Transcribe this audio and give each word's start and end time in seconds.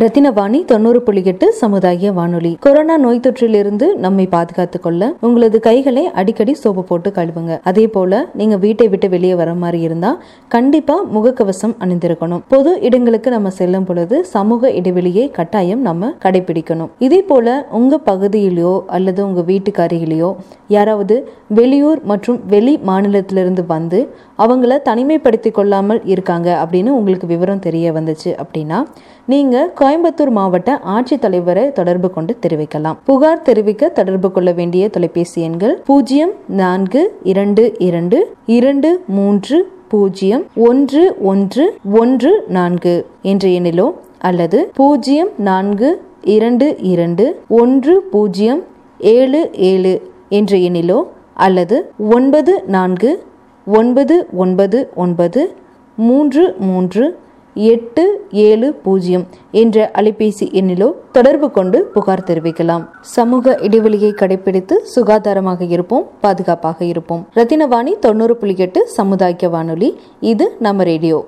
ரத்தினவாணி 0.00 0.64
தொண்ணூறு 0.64 1.02
புள்ளி 1.02 1.20
எட்டு 1.24 1.52
சமுதாய 1.52 2.10
வானொலி. 2.12 2.56
கொரோனா 2.60 2.98
நோய் 2.98 3.20
தொற்றிலிருந்து 3.20 3.94
நம்மை 3.94 4.26
பாதுகாத்துக் 4.26 4.82
கொள்ள 4.82 5.14
உங்களது 5.20 5.60
கைகளை 5.60 6.06
அடிக்கடி 6.06 6.54
சோப்பு 6.54 6.84
போட்டு 6.84 7.10
கழுவுங்க. 7.10 7.58
அதே 7.64 7.88
போல 7.88 8.28
நீங்க 8.34 8.56
வீட்டை 8.56 8.88
விட்டு 8.88 9.08
வெளியே 9.08 9.34
வர 9.34 9.54
மாதிரி 9.54 9.80
இருந்தா 9.80 10.18
கண்டிப்பா 10.48 10.96
முகக்கவசம் 11.14 11.74
அணிந்திருக்கணும். 11.84 12.42
பொது 12.48 12.80
இடங்களுக்கு 12.80 13.30
நம்ம 13.30 13.50
செல்லும் 13.50 13.84
பொழுது 13.84 14.24
சமூக 14.24 14.70
இடைவெளியை 14.70 15.30
கட்டாயம் 15.30 15.80
நம்ம 15.80 16.12
கடைபிடிக்கணும். 16.24 16.90
இதே 16.98 17.22
போல 17.22 17.66
உங்க 17.70 18.00
பகுதியிலோ 18.06 18.80
அல்லது 18.86 19.26
உங்க 19.26 19.42
வீட்டுக்கு 19.42 19.82
அருகிலேயோ 19.82 20.34
யாராவது 20.68 21.28
வெளியூர் 21.48 22.00
மற்றும் 22.04 22.40
வெளி 22.46 22.76
மாநிலத்திலிருந்து 22.86 23.66
வந்து 23.66 24.08
அவங்கள 24.38 24.78
தனிமைப்படுத்தி 24.84 25.50
கொள்ளாமல் 25.50 26.04
இருக்காங்க 26.04 26.48
அப்படின்னு 26.62 26.88
உங்களுக்கு 26.88 27.26
விவரம் 27.26 27.58
தெரிய 27.58 27.92
வந்துச்சு 27.92 28.24
அப்படின்னா 28.24 28.84
நீங்கள் 29.26 29.72
கோயம்புத்தூர் 29.80 30.30
மாவட்ட 30.30 30.80
ஆட்சித்தலைவரை 30.84 31.72
தொடர்பு 31.72 32.10
கொண்டு 32.10 32.36
தெரிவிக்கலாம். 32.46 32.96
புகார் 33.04 33.42
தெரிவிக்க 33.42 33.88
தொடர்பு 33.88 34.32
கொள்ள 34.32 34.52
வேண்டிய 34.52 34.88
தொலைபேசி 34.88 35.42
எண்கள் 35.42 35.82
பூஜ்ஜியம் 35.86 36.32
நான்கு 36.46 37.14
இரண்டு 37.22 37.74
இரண்டு 37.78 38.36
இரண்டு 38.46 39.04
மூன்று 39.06 39.74
பூஜ்ஜியம் 39.88 40.46
ஒன்று 40.54 41.16
ஒன்று 41.22 41.74
ஒன்று 41.92 42.44
நான்கு 42.48 43.06
என்ற 43.22 43.48
எண்ணிலோ 43.48 43.92
அல்லது 44.18 44.70
பூஜ்ஜியம் 44.74 45.30
நான்கு 45.36 46.02
இரண்டு 46.20 46.76
இரண்டு 46.78 47.40
ஒன்று 47.48 48.02
பூஜ்ஜியம் 48.02 48.62
ஏழு 48.98 49.50
ஏழு 49.52 50.02
என்ற 50.28 50.56
எண்ணிலோ 50.56 51.02
அல்லது 51.34 51.90
ஒன்பது 51.98 52.62
நான்கு 52.66 53.24
ஒன்பது 53.68 54.26
ஒன்பது 54.32 54.90
ஒன்பது 54.94 55.56
மூன்று 55.96 56.54
மூன்று 56.58 57.18
எட்டு 57.54 58.26
ஏழு 58.30 58.72
பூஜ்ஜியம் 58.72 59.26
என்ற 59.50 59.90
அலைபேசி 59.94 60.44
எண்ணிலோ 60.52 60.92
தொடர்பு 61.12 61.50
கொண்டு 61.50 61.90
புகார் 61.94 62.24
தெரிவிக்கலாம். 62.26 62.84
சமூக 63.00 63.58
இடைவெளியை 63.60 64.12
கடைபிடித்து 64.12 64.72
சுகாதாரமாக 64.96 65.60
இருப்போம் 65.68 66.10
பாதுகாப்பாக 66.20 66.84
இருப்போம். 66.84 67.28
ரத்தினவாணி 67.34 67.98
தொண்ணூறு 67.98 68.36
புள்ளி 68.36 68.54
எட்டு 68.56 68.86
சமுதாய 68.86 69.48
வானொலி 69.48 70.00
இது 70.20 70.56
நம்ம 70.58 70.82
ரேடியோ. 70.82 71.26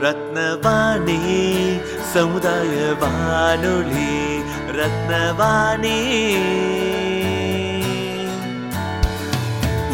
ரத்னவாணி 0.00 1.18
சமுதாய 2.00 2.74
வானொலி 3.00 4.10
ரத்னவாணி. 4.80 5.96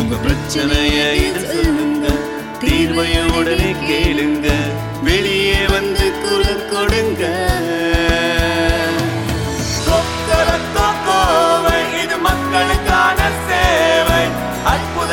உங்க 0.07 0.19
பிரச்சனையை 0.25 1.15
சொல்லுங்க 1.53 2.09
தீர்வைய 2.61 3.15
உடனே 3.39 3.71
கேளுங்க. 3.89 4.49
வெளியே 5.07 5.63
வந்து 5.73 6.07
குரல் 6.21 6.69
கொடுங்க. 6.73 7.23
இது 12.03 12.17
மக்களுக்கான 12.29 13.19
சேவை. 13.49 14.23
அற்புத 14.73 15.13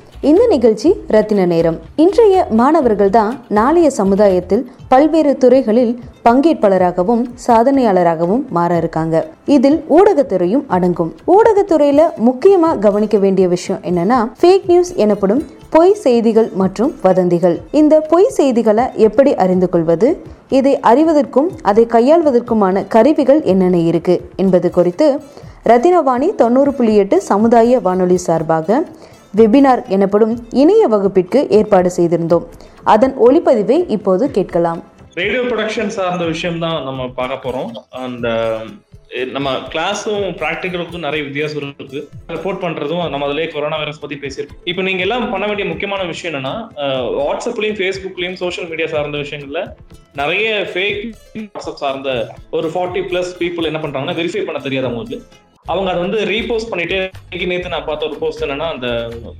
இந்த 0.29 0.47
நிகழ்ச்சி 0.47 0.89
ரத்தின 1.07 1.45
நேரம். 1.45 1.77
இன்றைய 1.95 2.47
மாணவர்கள் 2.49 3.09
தான் 3.09 3.39
நாளைய 3.47 3.89
சமுதாயத்தில் 3.89 4.71
பல்வேறு 4.87 5.37
துறைகளில் 5.37 5.93
பங்கேற்பாளராகவும் 6.25 7.23
சாதனையாளராகவும் 7.47 8.43
மாற 8.49 8.77
இருக்காங்க 8.77 9.25
இதில் 9.45 9.83
ஊடகத்துறையும் 9.89 10.63
அடங்கும். 10.67 11.11
ஊடகத்துறையில 11.27 12.03
முக்கியமா 12.27 12.79
கவனிக்க 12.79 13.17
வேண்டிய 13.17 13.47
விஷயம் 13.47 13.81
என்னன்னா 13.81 14.19
ஃபேக் 14.41 14.67
நியூஸ் 14.67 14.93
எனப்படும் 14.95 15.43
பொய் 15.69 15.93
செய்திகள் 15.93 16.49
மற்றும் 16.53 16.95
வதந்திகள். 17.01 17.61
இந்த 17.71 17.99
பொய் 17.99 18.29
செய்திகளை 18.29 18.85
எப்படி 18.95 19.35
அறிந்து 19.35 19.69
கொள்வது? 19.69 20.09
இதை 20.49 20.79
அறிவதற்கும் 20.91 21.49
அதை 21.61 21.85
கையாள்வதற்குமான 21.85 22.87
கருவிகள் 22.87 23.41
என்னென்ன 23.41 23.77
இருக்கு? 23.77 24.21
என்பது 24.35 24.69
குறித்து 24.69 25.19
ரத்தினவாணி 25.69 26.35
தொண்ணூறு 26.35 26.73
புள்ளி 26.73 26.95
எட்டு 26.95 27.21
சமுதாய 27.21 27.79
வானொலி 27.79 28.17
சார்பாக 28.17 28.83
வெபினார் 29.39 29.81
எனப்படும் 29.95 30.33
இணைய 30.61 30.83
வகுப்பிற்கு 30.93 31.41
ஏற்பாடு 31.57 31.89
செய்திருந்தோம். 31.97 32.45
அதன் 32.93 33.13
ஒளிப்பதிவை 33.27 33.77
இப்போது 33.95 34.23
கேட்கலாம். 34.37 34.79
ரேடியோ 35.19 35.41
ப்ரொடக்ஷன் 35.41 35.93
சார்ந்த 35.97 36.25
விஷயம் 36.33 36.61
தான் 36.63 36.79
நம்ம 36.87 37.07
பார்க்க 37.19 37.45
போறோம். 37.45 37.69
அந்த 38.05 38.27
நம்ம 39.35 39.53
கிளாஸும் 39.71 40.25
ப்ராக்டிக்கலுக்கும் 40.41 41.05
நிறைய 41.05 41.21
வித்தியாசம் 41.27 41.59
இருக்கு. 41.61 42.01
ரிப்போர்ட் 42.33 42.61
பண்றதும் 42.65 43.01
நம்ம 43.13 43.25
அதிலே 43.27 43.47
கொரோனா 43.55 43.77
வைரஸ் 43.81 43.99
பத்தி 44.03 44.17
பேசியிருக்கோம். 44.21 44.61
இப்போ 44.71 44.81
நீங்க 44.87 45.03
எல்லாம் 45.05 45.25
பண்ண 45.33 45.45
வேண்டிய 45.49 45.65
முக்கியமான 45.71 46.03
விஷயம் 46.11 46.31
என்னன்னா 46.31 46.53
வாட்ஸ்அப்லயும் 47.19 47.77
ஃபேஸ்புக்லயும் 47.79 48.39
சோஷியல் 48.43 48.69
மீடியா 48.71 48.87
சார்ந்த 48.93 49.23
விஷயங்கள்ல 49.23 49.61
நிறைய 50.21 50.47
ஃபேக் 50.73 51.01
வாட்ஸ்அப் 51.37 51.81
சார்ந்த 51.83 52.09
ஒரு 52.57 52.69
ஃபார்ட்டி 52.75 53.03
பிளஸ் 53.11 53.33
பீப்புள் 53.41 53.69
என்ன 53.71 53.81
பண்றாங்கன்னா 53.85 54.17
வெரிஃபை 54.21 54.45
பண்ண 54.49 54.61
தெரியாது 54.67 54.89
அவங்களுக்கு. 54.89 55.19
அவங்க 55.65 55.89
அதை 55.91 56.01
வந்து 56.01 56.25
ரீபோஸ்ட் 56.25 56.69
பண்ணிட்டு 56.69 56.97
இன்னைக்கு 57.23 57.47
நேத்து 57.47 57.69
நான் 57.69 57.85
பார்த்த 57.85 58.05
ஒரு 58.05 58.15
போஸ்ட் 58.15 58.43
என்னன்னா 58.43 58.67
அந்த 58.69 58.87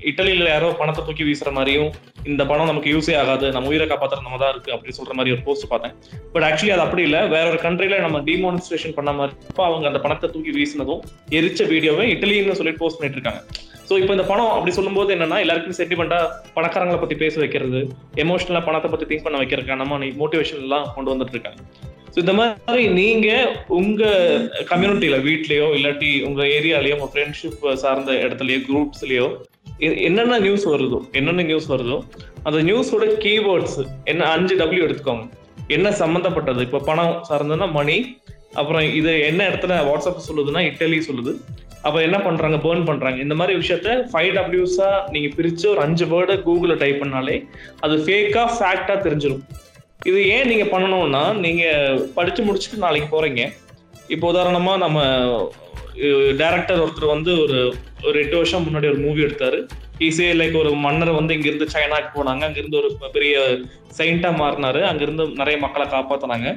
இட்டலியில 0.01 0.47
யாரோ 0.47 0.71
பணத்தை 0.71 1.05
தூக்கி 1.05 1.23
வீசுற 1.23 1.51
மாதிரியும் 1.51 1.89
இந்த 2.25 2.45
பணம் 2.45 2.65
நமக்கு 2.65 2.93
யூஸே 2.93 3.17
ஆகாது 3.17 3.51
நம்ம 3.51 3.67
உயிரை 3.67 3.87
காப்பாத்துற 3.87 4.21
நம்ம 4.21 4.37
தான் 4.37 4.49
இருக்கு 4.49 4.73
அப்படின்னு 4.73 4.97
சொல்ற 4.97 5.13
மாதிரி 5.13 5.31
ஒரு 5.31 5.41
போஸ்ட் 5.41 5.67
பார்த்தேன். 5.67 5.95
பட் 6.33 6.43
ஆக்சுவலி 6.43 6.69
அது 6.69 6.81
அப்படி 6.81 7.01
இல்ல. 7.01 7.25
வேற 7.27 7.49
ஒரு 7.49 7.59
கண்ட்ரில 7.61 7.99
நம்ம 7.99 8.19
டிமானிஸ்ட்ரேஷன் 8.19 8.93
பண்ண 8.93 9.11
மாதிரி 9.11 9.35
அவங்க 9.55 9.87
அந்த 9.87 9.99
பணத்தை 9.99 10.29
தூக்கி 10.29 10.51
வீசினதும் 10.51 11.01
எரிச்ச 11.29 11.67
வீடியோவை 11.67 12.15
இட்டலின்னு 12.15 12.51
சொல்லிட்டு 12.51 12.79
போஸ்ட் 12.79 12.99
பண்ணிட்டு 12.99 13.19
இருக்காங்க. 13.21 13.41
ஸோ 13.91 13.95
இப்போ 14.01 14.13
இந்த 14.15 14.25
பணம் 14.27 14.51
அப்படி 14.55 14.71
சொல்லும்போது 14.75 15.09
என்னன்னா 15.15 15.37
எல்லாருக்கும் 15.43 15.77
சென்டிமெண்டா 15.79 16.19
பணக்காரங்களை 16.57 16.99
பத்தி 16.99 17.15
பேச 17.23 17.33
வைக்கிறது 17.39 17.79
எமோஷனலா 18.23 18.61
பணத்தை 18.67 18.89
பத்தி 18.91 19.05
திங்க் 19.09 19.25
பண்ண 19.25 19.39
வைக்கிறதுக்கான 19.41 19.87
மோட்டிவேஷன் 20.19 20.61
எல்லாம் 20.65 20.85
கொண்டு 20.95 21.11
வந்துட்டு 21.13 21.35
இருக்காங்க 21.35 21.61
ஸோ 22.13 22.17
இந்த 22.17 22.33
மாதிரி 22.39 22.83
நீங்க 22.99 23.27
உங்க 23.79 24.03
கம்யூனிட்டியில 24.71 25.17
வீட்லயோ 25.27 25.67
இல்லாட்டி 25.77 26.11
உங்க 26.29 26.41
ஏரியாலயோ 26.57 26.95
உங்க 26.97 27.09
ஃப்ரெண்ட்ஷிப் 27.13 27.65
சார்ந்த 27.83 28.13
இடத்துலயோ 28.25 28.59
குரூப்ஸ்லயோ 28.69 29.27
என்னென்ன 30.07 30.39
நியூஸ் 30.39 30.65
வருதோ 30.73 30.99
என்னென்ன 31.11 31.43
நியூஸ் 31.43 31.67
வருதோ 31.73 31.97
அந்த 32.47 32.59
நியூஸோட 32.69 33.05
கீவேர்ட்ஸ் 33.25 33.79
என்ன 34.03 34.25
அஞ்சு 34.25 34.55
டபிள்யூ 34.61 34.85
எடுத்துக்கோங்க. 34.87 35.25
என்ன 35.67 35.89
சம்மந்தப்பட்டது 36.01 36.61
இப்போ 36.61 36.79
பணம் 36.79 37.15
சார்ந்ததுன்னா 37.29 37.71
மணி 37.71 37.97
அப்புறம் 38.53 38.85
இது 38.99 39.11
என்ன 39.27 39.49
இடத்துல 39.49 39.75
வாட்ஸ்அப் 39.89 40.27
சொல்லுதுன்னா 40.29 40.61
இட்டலி 40.69 40.99
சொல்லுது. 41.09 41.33
அப்ப 41.85 41.97
என்ன 42.07 42.17
பண்றாங்க? 42.25 42.57
பேர்ன் 42.65 42.87
பண்றாங்க. 42.89 43.19
இந்த 43.25 43.35
மாதிரி 43.39 43.53
விஷயத்த 43.61 43.95
ஃபைவ் 44.11 44.31
டபிள்யூஸா 44.37 44.89
நீங்க 45.13 45.29
பிரிச்சு 45.37 45.65
ஒரு 45.73 45.81
அஞ்சு 45.85 46.05
வேர்டை 46.05 46.35
கூகுள்ல 46.47 46.75
டைப் 46.83 47.01
பண்ணாலே 47.03 47.37
அது 47.79 47.95
ஃபேக்கா 48.05 48.43
ஃபேக்டா 48.57 48.95
தெரிஞ்சிடும் 49.07 49.43
இது 50.09 50.19
ஏன் 50.35 50.49
நீங்க 50.51 50.65
பண்ணணும்னா 50.73 51.23
நீங்க 51.45 51.63
படிச்சு 52.15 52.41
முடிச்சுட்டு 52.43 52.85
நாளைக்கு 52.85 53.09
போறீங்க. 53.15 53.41
இப்போ 54.13 54.25
உதாரணமா 54.33 54.73
நம்ம 54.83 54.99
டேரக்டர் 56.41 56.81
ஒருத்தர் 56.83 57.13
வந்து 57.15 57.31
ஒரு 57.43 57.57
ஒரு 58.07 58.15
எட்டு 58.21 58.35
வருஷம் 58.35 58.65
முன்னாடி 58.67 58.87
ஒரு 58.91 58.99
மூவி 59.05 59.21
எடுத்தாரு. 59.23 59.59
ஈஸே 60.05 60.27
லைக் 60.39 60.55
ஒரு 60.61 60.69
மன்னர் 60.85 61.11
வந்து 61.17 61.33
இங்கிருந்து 61.33 61.67
சைனாக்கு 61.73 62.09
போனாங்க. 62.15 62.43
அங்கிருந்து 62.47 62.79
ஒரு 62.81 62.89
பெரிய 63.15 63.41
செயின்டா 63.97 64.29
மாறினாரு. 64.41 64.81
அங்கிருந்து 64.91 65.25
நிறைய 65.41 65.57
மக்களை 65.65 65.87
காப்பாத்தினாங்க. 65.87 66.49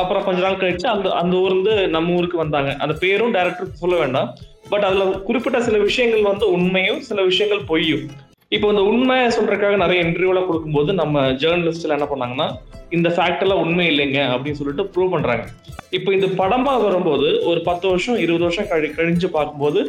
அப்புறம் 0.00 0.24
கொஞ்ச 0.24 0.40
நாள் 0.46 0.60
கழிச்சு 0.62 0.86
அந்த 0.94 1.08
அந்த 1.20 1.36
ஊர்ந்து 1.44 1.74
நம்ம 1.96 2.16
ஊருக்கு 2.18 2.38
வந்தாங்க. 2.44 2.72
அந்த 2.84 2.94
பேரும் 3.04 3.34
டேரக்டர் 3.34 3.80
சொல்ல 3.82 3.96
வேண்டாம். 4.02 4.30
பட் 4.72 4.86
அதுல 4.88 5.04
குறிப்பிட்ட 5.28 5.60
சில 5.68 5.78
விஷயங்கள் 5.88 6.28
வந்து 6.32 6.46
உண்மையும் 6.56 7.00
சில 7.10 7.22
விஷயங்கள் 7.30 7.62
பொய்யும். 7.70 8.04
இப்போ 8.56 8.66
இந்த 8.72 8.82
உண்மை 8.90 9.16
சொல்றதுக்காக 9.36 9.76
நிறைய 9.82 10.04
இன்டர்வியூலாம் 10.04 10.46
கொடுக்கும்போது 10.48 10.90
நம்ம 11.00 11.24
ஜேர்னலிஸ்ட்ல 11.42 11.96
என்ன 11.96 12.06
பண்ணாங்கன்னா 12.12 12.46
இந்த 12.96 13.08
ஃபேக்ட் 13.16 13.42
எல்லாம் 13.44 13.60
உண்மை 13.64 13.84
இல்லைங்க 13.90 14.20
அப்படின்னு 14.34 14.58
சொல்லிட்டு 14.60 14.84
ப்ரூவ் 14.92 15.12
பண்றாங்க. 15.14 15.44
இப்போ 15.96 16.10
இந்த 16.16 16.28
படமா 16.40 16.72
வரும்போது 16.86 17.28
ஒரு 17.50 17.60
பத்து 17.68 17.86
வருஷம் 17.90 18.18
இருபது 18.24 18.44
வருஷம் 18.46 18.68
கழி 18.72 18.88
கழிஞ்சு 18.96 19.28
பார்க்கும்போது 19.36 19.80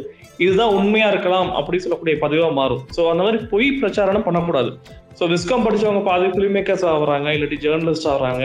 இதுதான் 0.44 0.76
உண்மையா 0.80 1.08
இருக்கலாம் 1.14 1.50
அப்படின்னு 1.60 1.86
சொல்லக்கூடிய 1.86 2.16
பதிவா 2.26 2.50
மாறும். 2.60 2.84
ஸோ 2.96 3.02
அந்த 3.12 3.22
மாதிரி 3.26 3.40
பொய் 3.54 3.68
பிரச்சாரம் 3.82 4.28
பண்ணக்கூடாது. 4.28 4.72
ஸோ 5.20 5.26
விஸ்காம் 5.34 5.66
படிச்சவங்க 5.68 6.04
பாதி 6.10 6.30
ஃபிலிம் 6.36 6.56
மேக்கர்ஸ் 6.58 6.86
ஆகுறாங்க 6.94 7.28
இல்லாட்டி 7.38 7.60
ஜேர்னலிஸ்ட் 7.66 8.10
ஆகுறாங்க 8.14 8.44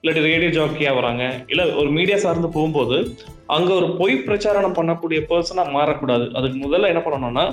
இல்லாட்டி 0.00 0.22
ரேடியோ 0.28 0.50
ஜாக்கி 0.58 0.84
ஆகுறாங்க 0.92 1.24
இல்ல 1.52 1.62
ஒரு 1.82 1.90
மீடியா 1.98 2.18
சார்ந்து 2.24 2.50
போகும்போது 2.56 2.98
அங்க 3.46 3.70
ஒரு 3.74 3.88
பொய் 3.98 4.14
பிரச்சாரம் 4.26 4.76
பண்ணக்கூடிய 4.76 5.18
பர்சனா 5.30 5.62
மாறக்கூடாது. 5.76 6.26
அதுக்கு 6.38 6.58
முதல்ல 6.66 6.90
என்ன 6.92 7.02
பண்ணணும்னா 7.06 7.44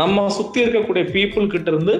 நம்ம 0.00 0.28
சுத்தி 0.36 0.58
இருக்கக்கூடிய 0.64 1.04
பீப்புள் 1.14 1.52
கிட்ட 1.54 1.70
இருந்து 1.70 1.94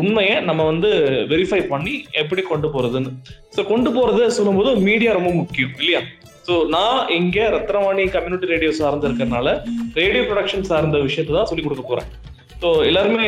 உண்மையை 0.00 0.36
நம்ம 0.40 0.64
வந்து 0.64 0.90
வெரிஃபை 1.32 1.60
பண்ணி 1.72 1.94
எப்படி 2.22 2.42
கொண்டு 2.42 2.68
போறதுன்னு. 2.74 3.10
ஸோ 3.56 3.66
கொண்டு 3.72 3.90
போறது 3.96 4.22
சொல்லும்போது 4.38 4.76
மீடியா 4.88 5.12
ரொம்ப 5.18 5.32
முக்கியம் 5.40 5.74
இல்லையா? 5.80 6.00
ஸோ 6.46 6.54
நான் 6.76 7.08
இங்க 7.18 7.48
ரத்னவாணி 7.56 8.04
கம்யூனிட்டி 8.16 8.52
ரேடியோ 8.54 8.72
சார்ந்து 8.80 9.08
இருக்கறனால 9.08 9.54
ரேடியோ 10.00 10.24
ப்ரொடக்ஷன் 10.30 10.68
சார்ந்த 10.70 10.98
விஷயத்தை 10.98 11.34
தான் 11.36 11.50
சொல்லி 11.50 11.64
கொடுக்க 11.64 11.84
போறேன். 11.86 12.10
ஸோ 12.60 12.68
எல்லாருமே 12.88 13.24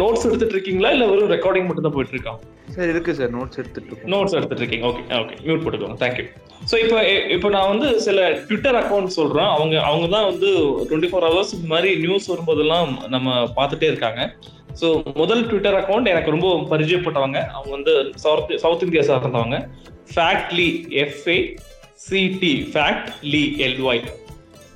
நோட்ஸ் 0.00 0.26
எடுத்துட்டு 0.28 0.54
இருக்கீங்களா 0.56 0.90
இல்ல 0.94 1.06
வெறும் 1.10 1.32
ரெக்கார்டிங் 1.36 1.66
மட்டும் 1.68 1.86
தான் 1.86 1.96
போயிட்டு 1.96 2.14
இருக்கா 2.16 2.34
சார் 2.74 2.90
இருக்கு 2.92 3.12
சார் 3.18 3.32
நோட்ஸ் 3.36 3.58
எடுத்துட்டு 3.60 3.88
இருக்கோம் 3.90 4.12
நோட்ஸ் 4.14 4.36
எடுத்துட்டு 4.38 4.62
இருக்கீங்க 4.62 4.86
ஓகே 4.90 5.02
ஓகே 5.20 5.36
மியூட் 5.46 5.62
போட்டுக்கோங்க 5.64 5.98
தேங்க்யூ 6.02 6.26
ஸோ 6.70 6.76
இப்போ 6.84 6.98
இப்போ 7.34 7.48
நான் 7.54 7.70
வந்து 7.72 7.88
சில 8.06 8.20
ட்விட்டர் 8.46 8.78
அக்கௌண்ட் 8.80 9.16
சொல்றேன். 9.16 9.50
அவங்க 9.56 9.74
அவங்க 9.88 10.06
தான் 10.14 10.26
வந்து 10.30 10.48
டுவெண்ட்டி 10.88 11.10
ஃபோர் 11.10 11.26
ஹவர்ஸ் 11.28 11.52
இந்த 11.56 11.68
மாதிரி 11.72 11.90
நியூஸ் 12.04 12.26
வரும்போதெல்லாம் 12.32 12.88
நம்ம 13.14 13.34
பார்த்துட்டே 13.58 13.88
இருக்காங்க. 13.92 14.22
ஸோ 14.80 14.86
முதல் 15.20 15.42
ட்விட்டர் 15.50 15.78
அக்கௌண்ட் 15.80 16.10
எனக்கு 16.12 16.34
ரொம்ப 16.34 16.48
பரிச்சயப்பட்டவங்க. 16.72 17.40
அவங்க 17.56 17.72
வந்து 17.76 17.94
சவுத் 18.24 18.54
சவுத் 18.64 18.84
இந்தியா 18.86 19.04
சார்ந்தவங்க 19.10 19.58
Factly 20.14 20.68
F A 21.04 21.38
C T 22.06 22.54
Factly 23.32 23.42
L Y 23.68 24.02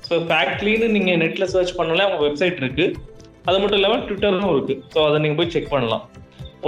so 0.07 0.15
ஃபேக்ட்லின்னு 0.29 0.87
நீங்க 0.95 1.11
நெட்ல 1.23 1.45
சர்ச் 1.55 1.77
பண்ணல 1.79 2.05
அவங்க 2.07 2.21
வெப்சைட் 2.27 2.61
இருக்கு. 2.63 2.87
அது 3.47 3.57
மட்டும் 3.61 3.79
இல்லாமல் 3.79 4.03
ட்விட்டரும் 4.07 4.51
இருக்கு. 4.55 4.75
ஸோ 4.93 4.99
அதை 5.09 5.19
நீங்கள் 5.23 5.39
போய் 5.41 5.53
செக் 5.53 5.71
பண்ணலாம். 5.75 6.03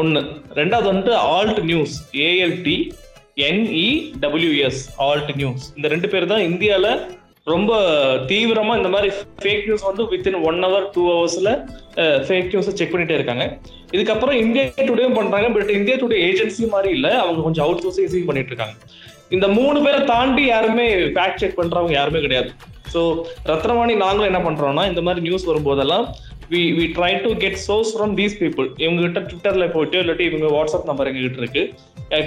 ஒன்று 0.01 0.21
ரெண்டாவது 0.59 0.87
வந்துட்டு 0.91 1.15
Alt 1.33 1.59
News 1.71 1.95
A L T 2.27 2.77
N E W S 3.49 4.81
Alt 5.07 5.33
News 5.41 5.65
இந்த 5.77 5.87
ரெண்டு 5.93 6.07
பேர் 6.13 6.31
தான் 6.31 6.47
இந்தியாவில் 6.49 6.89
ரொம்ப 7.51 7.71
தீவிரமாக 8.29 8.79
இந்த 8.79 8.89
மாதிரி 8.93 9.09
ஃபேக் 9.43 9.65
நியூஸ் 9.67 9.85
வந்து 9.87 10.03
வித்தின் 10.11 10.37
ஒன் 10.49 10.59
ஹவர் 10.65 10.85
டூ 10.95 11.01
ஹவர்ஸில் 11.11 11.49
ஃபேக் 12.27 12.51
நியூஸை 12.53 12.73
செக் 12.79 12.93
பண்ணிகிட்டே 12.93 13.17
இருக்காங்க. 13.19 13.45
இதுக்கப்புறம் 13.95 14.37
இந்தியா 14.43 14.63
டுடேயும் 14.89 15.17
பண்ணுறாங்க 15.19 15.47
பட் 15.55 15.71
இந்தியா 15.79 15.95
டுடே 16.01 16.19
ஏஜென்சி 16.27 16.69
மாதிரி 16.75 16.91
இல்லை. 16.97 17.11
அவங்க 17.23 17.41
கொஞ்சம் 17.47 17.65
அவுட் 17.65 17.83
சோர்சிங் 17.85 18.29
பண்ணிட்டு 18.29 18.53
இருக்காங்க. 18.53 18.75
இந்த 19.35 19.45
மூணு 19.57 19.77
பேரை 19.85 19.99
தாண்டி 20.13 20.45
யாருமே 20.53 20.85
ஃபேக்ட் 21.15 21.41
செக் 21.43 21.59
பண்ணுறவங்க 21.59 21.93
யாருமே 21.99 22.21
கிடையாது. 22.25 22.51
ஸோ 22.93 23.01
ரத்னவாணி 23.51 23.93
நாங்களும் 24.05 24.29
என்ன 24.31 24.41
பண்ணுறோன்னா 24.47 24.85
இந்த 24.91 25.01
மாதிரி 25.05 25.21
நியூஸ் 25.27 25.49
வரும்போதெல்லாம் 25.51 26.05
we 26.53 26.61
we 26.77 26.85
try 26.95 27.11
to 27.25 27.29
get 27.43 27.59
source 27.67 27.91
from 27.95 28.13
these 28.19 28.35
people 28.41 28.67
இவங்ககிட்ட 28.83 29.19
ட்விட்டரில் 29.29 29.71
போயிட்டு 29.75 29.97
இல்லாட்டி 30.03 30.25
இவங்க 30.29 30.47
வாட்ஸ்அப் 30.55 30.89
நம்பர் 30.89 31.09
எங்ககிட்ட 31.11 31.41
இருக்கு. 31.43 31.63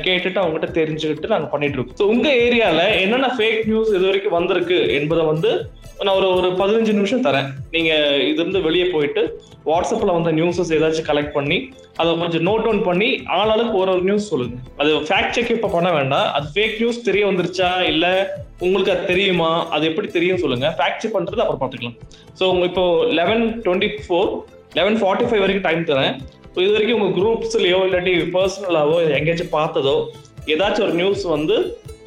கேட்டுட்டு 0.07 0.41
அவங்க 0.43 0.55
கிட்ட 0.57 0.69
தெரிஞ்சுக்கிட்டு 0.79 1.33
நாங்கள் 1.33 1.53
பண்ணிட்டு 1.53 1.77
இருக்கோம். 1.79 1.99
ஸோ 2.01 2.07
உங்கள் 2.13 2.39
ஏரியாவில் 2.45 2.87
என்னென்ன 3.03 3.29
ஃபேக் 3.37 3.61
நியூஸ் 3.71 3.93
இது 3.97 4.05
வரைக்கும் 4.09 4.37
வந்திருக்கு 4.39 4.79
என்பதை 4.99 5.25
வந்து 5.33 5.51
நான் 6.05 6.17
ஒரு 6.21 6.29
ஒரு 6.39 6.49
பதினஞ்சு 6.61 6.93
நிமிஷம் 6.97 7.23
தரேன். 7.27 7.47
நீங்க 7.75 7.91
இது 8.31 8.41
இருந்து 8.43 8.61
வெளியே 8.67 8.87
போயிட்டு 8.95 9.23
வாட்ஸ்அப்ல 9.69 10.15
வந்த 10.17 10.31
நியூஸஸ் 10.39 10.73
ஏதாச்சும் 10.77 11.07
கலெக்ட் 11.09 11.37
பண்ணி 11.37 11.59
அதை 12.01 12.11
கொஞ்சம் 12.23 12.45
நோட் 12.49 12.65
டவுன் 12.67 12.83
பண்ணி 12.89 13.09
ஆளாளுக்கு 13.37 13.77
ஒரு 13.83 13.91
ஒரு 13.95 14.03
நியூஸ் 14.09 14.29
சொல்லுங்க. 14.33 14.57
அது 14.81 14.91
ஃபேக்ட் 15.09 15.35
செக் 15.37 15.55
இப்ப 15.57 15.71
பண்ண 15.77 15.91
வேண்டாம். 15.99 16.27
அது 16.37 16.47
ஃபேக் 16.55 16.77
நியூஸ் 16.83 17.01
தெரிய 17.09 17.23
வந்துருச்சா? 17.31 17.71
இல்ல 17.93 18.07
உங்களுக்கு 18.65 18.93
அது 18.95 19.11
தெரியுமா? 19.13 19.51
அது 19.77 19.87
எப்படி 19.91 20.11
தெரியும் 20.19 20.43
சொல்லுங்க. 20.45 20.69
ஃபேக்ட் 20.81 21.01
செக் 21.05 21.17
பண்றது 21.17 21.43
அப்புறம் 21.45 21.63
பார்த்துக்கலாம். 21.63 21.97
ஸோ 22.41 22.45
உங்க 22.53 22.67
இப்போ 22.71 22.85
eleven 23.21 23.45
twenty 23.67 23.91
four 24.07 24.31
eleven 24.81 25.01
forty 25.03 25.29
five 25.31 25.45
வரைக்கும் 25.45 25.67
டைம் 25.69 25.89
தரேன். 25.93 26.15
So 26.55 26.61
இது 26.65 26.77
வரைக்கும் 26.77 27.01
உங்க 27.01 27.11
குரூப்ஸ்லயோ 27.21 27.81
இல்லாட்டி 27.89 28.13
பர்சனலாவோ 28.37 28.95
எங்கேயாச்சும் 29.17 29.55
பார்த்ததோ 29.59 29.97
ஏதாச்சும் 30.53 30.87
ஒரு 30.87 30.95
நியூஸ் 31.01 31.25
வந்து 31.37 31.57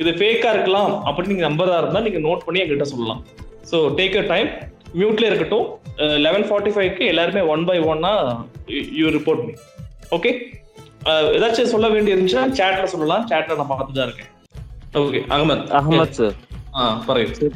இது 0.01 0.12
ஃபேக்கா 0.19 0.50
இருக்கலாம் 0.56 0.92
அப்படின்னு 1.07 1.33
நீங்க 1.33 1.47
நம்பரா 1.50 1.77
இருந்தா 1.81 2.00
நீங்க 2.07 2.19
நோட் 2.30 2.45
பண்ணி 2.45 2.62
என்கிட்ட 2.63 2.88
சொல்லலாம். 2.94 3.21
ஸோ 3.71 3.77
டேக் 4.00 4.18
அ 4.21 4.25
டைம் 4.33 4.50
மியூட்ல 5.00 5.25
இருக்கட்டும். 5.30 5.68
லெவன் 6.25 6.45
ஃபார்ட்டி 6.50 6.71
ஃபைவ்க்கு 6.75 7.04
எல்லாருமே 7.12 7.42
ஒன் 7.54 7.63
பை 7.69 7.77
ஒன்னா 7.92 8.12
யூ 9.00 9.07
ரிப்போர்ட் 9.18 9.44
மீ 9.48 9.54
ஓகே 10.18 10.31
ஏதாச்சும் 11.38 11.71
சொல்ல 11.74 11.88
வேண்டி 11.95 12.13
இருந்துச்சுன்னா 12.13 12.45
சேட்ல 12.60 12.86
சொல்லலாம். 12.94 13.25
சேட்ல 13.31 13.57
நான் 13.60 13.71
பார்த்து 13.74 13.98
தான் 14.00 14.07
இருக்கேன். 14.10 14.31
ஓகே 15.01 15.19
அகமத். 15.36 15.66
Ahmad 15.80 16.12
sir. 16.19 16.30
ஆ 16.77 16.83
பரவாயில்ல. 17.07 17.50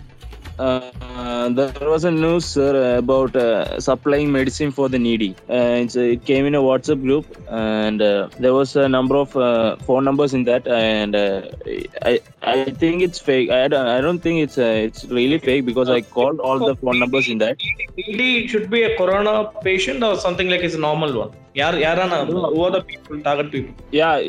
uh, 0.60 1.50
there 1.50 1.90
was 1.90 2.04
a 2.04 2.12
news 2.12 2.46
sir, 2.46 2.98
about 2.98 3.36
uh, 3.36 3.80
supplying 3.80 4.32
medicine 4.32 4.72
for 4.72 4.88
the 4.90 5.00
needy. 5.00 5.36
Uh, 5.50 5.54
uh 5.54 6.00
it 6.00 6.26
came 6.26 6.46
in 6.46 6.56
a 6.56 6.62
WhatsApp 6.62 7.02
group, 7.02 7.26
and 7.50 8.02
uh, 8.02 8.30
there 8.40 8.54
was 8.54 8.76
a 8.76 8.88
number 8.88 9.16
of 9.16 9.36
uh, 9.36 9.76
phone 9.78 10.04
numbers 10.04 10.34
in 10.34 10.44
that. 10.46 10.68
And 10.68 11.16
I, 11.16 12.20
I 12.42 12.66
think 12.66 13.02
it's 13.02 13.20
fake. 13.20 13.50
I 13.50 13.68
don't, 13.68 13.88
I 13.88 14.02
don't 14.02 14.20
think 14.20 14.42
it's 14.42 14.58
it's 14.58 15.06
really 15.06 15.40
fake 15.40 15.66
because 15.66 15.90
I 15.90 16.02
called 16.02 16.40
all 16.40 16.60
the 16.60 16.76
phone 16.76 17.00
numbers 17.00 17.28
in 17.28 17.40
that. 17.40 17.58
Needy 17.98 18.48
should 18.48 18.70
be 18.70 18.84
a 18.84 18.98
corona 18.98 19.52
patient 19.62 20.04
or 20.04 20.18
something 20.18 20.50
like 20.50 20.62
it's 20.62 20.76
a 20.76 20.80
normal 20.80 21.18
one. 21.18 21.32
Yeah, 21.54 21.76
yeah, 21.76 22.26
who 22.26 22.64
are 22.64 22.72
the 22.72 22.82
people 22.82 23.22
target 23.22 23.52
people? 23.52 23.76
Yeah, 23.92 24.22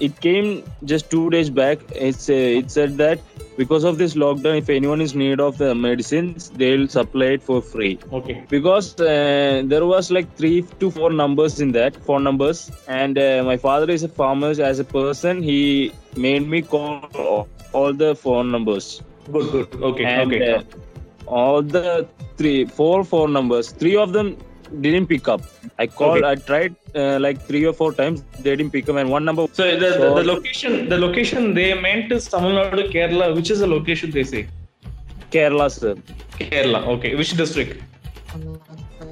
it 0.00 0.20
came 0.20 0.62
just 0.84 1.10
two 1.10 1.30
days 1.30 1.50
back. 1.50 1.78
It's 1.94 2.28
uh, 2.28 2.32
it 2.32 2.70
said 2.70 2.96
that 2.98 3.20
because 3.56 3.84
of 3.84 3.98
this 3.98 4.14
lockdown, 4.14 4.58
if 4.58 4.68
anyone 4.70 5.00
is 5.00 5.14
need 5.14 5.40
of 5.40 5.58
the 5.58 5.74
medicines, 5.74 6.50
they'll 6.50 6.88
supply 6.88 7.26
it 7.36 7.42
for 7.42 7.60
free. 7.60 7.98
Okay. 8.12 8.44
because 8.48 8.98
uh, 9.00 9.62
there 9.64 9.86
was 9.86 10.10
like 10.10 10.34
three 10.36 10.62
to 10.80 10.90
four 10.90 11.10
numbers 11.12 11.60
in 11.60 11.72
that 11.72 11.96
phone 12.06 12.24
numbers 12.24 12.70
and 12.88 13.18
uh, 13.18 13.42
my 13.44 13.56
father 13.56 13.90
is 13.90 14.02
a 14.02 14.08
farmer 14.08 14.50
as 14.70 14.78
a 14.78 14.84
person 14.84 15.42
he 15.42 15.92
made 16.16 16.46
me 16.48 16.62
call 16.62 17.46
all, 17.72 17.92
the 17.92 18.14
phone 18.14 18.50
numbers 18.50 19.02
Good, 19.32 19.50
good. 19.52 19.82
Okay, 19.82 20.04
and 20.04 20.32
okay. 20.32 20.54
uh, 20.54 20.62
all 21.26 21.62
the 21.62 22.08
three 22.36 22.64
four 22.64 23.04
phone 23.04 23.32
numbers 23.32 23.70
three 23.72 23.96
of 23.96 24.12
them 24.12 24.36
didn't 24.83 25.07
pick 25.11 25.25
up 25.33 25.41
i 25.83 25.87
called 25.99 26.23
Okay. 26.23 26.29
i 26.31 26.35
tried 26.49 26.73
uh, 27.01 27.17
like 27.25 27.37
three 27.49 27.63
or 27.69 27.73
four 27.79 27.89
times 27.99 28.17
they 28.43 28.51
didn't 28.55 28.73
pick 28.75 28.87
up 28.91 28.97
and 29.01 29.09
one 29.17 29.25
number 29.29 29.43
so 29.59 29.63
the, 29.69 29.75
the, 29.83 29.91
so- 29.97 30.13
the 30.19 30.25
location 30.33 30.73
the 30.93 30.99
location 31.05 31.41
they 31.59 31.69
meant 31.85 32.11
is 32.17 32.25
Tamil 32.33 32.53
Nadu, 32.59 32.85
Kerala. 32.95 33.27
Which 33.37 33.51
is 33.55 33.59
the 33.65 33.69
location 33.77 34.09
they 34.17 34.25
say? 34.33 34.43
kerala 35.33 35.67
sir 35.75 35.93
Kerala. 36.39 36.79
Okay. 36.95 37.11
Which 37.19 37.33
district? 37.43 37.73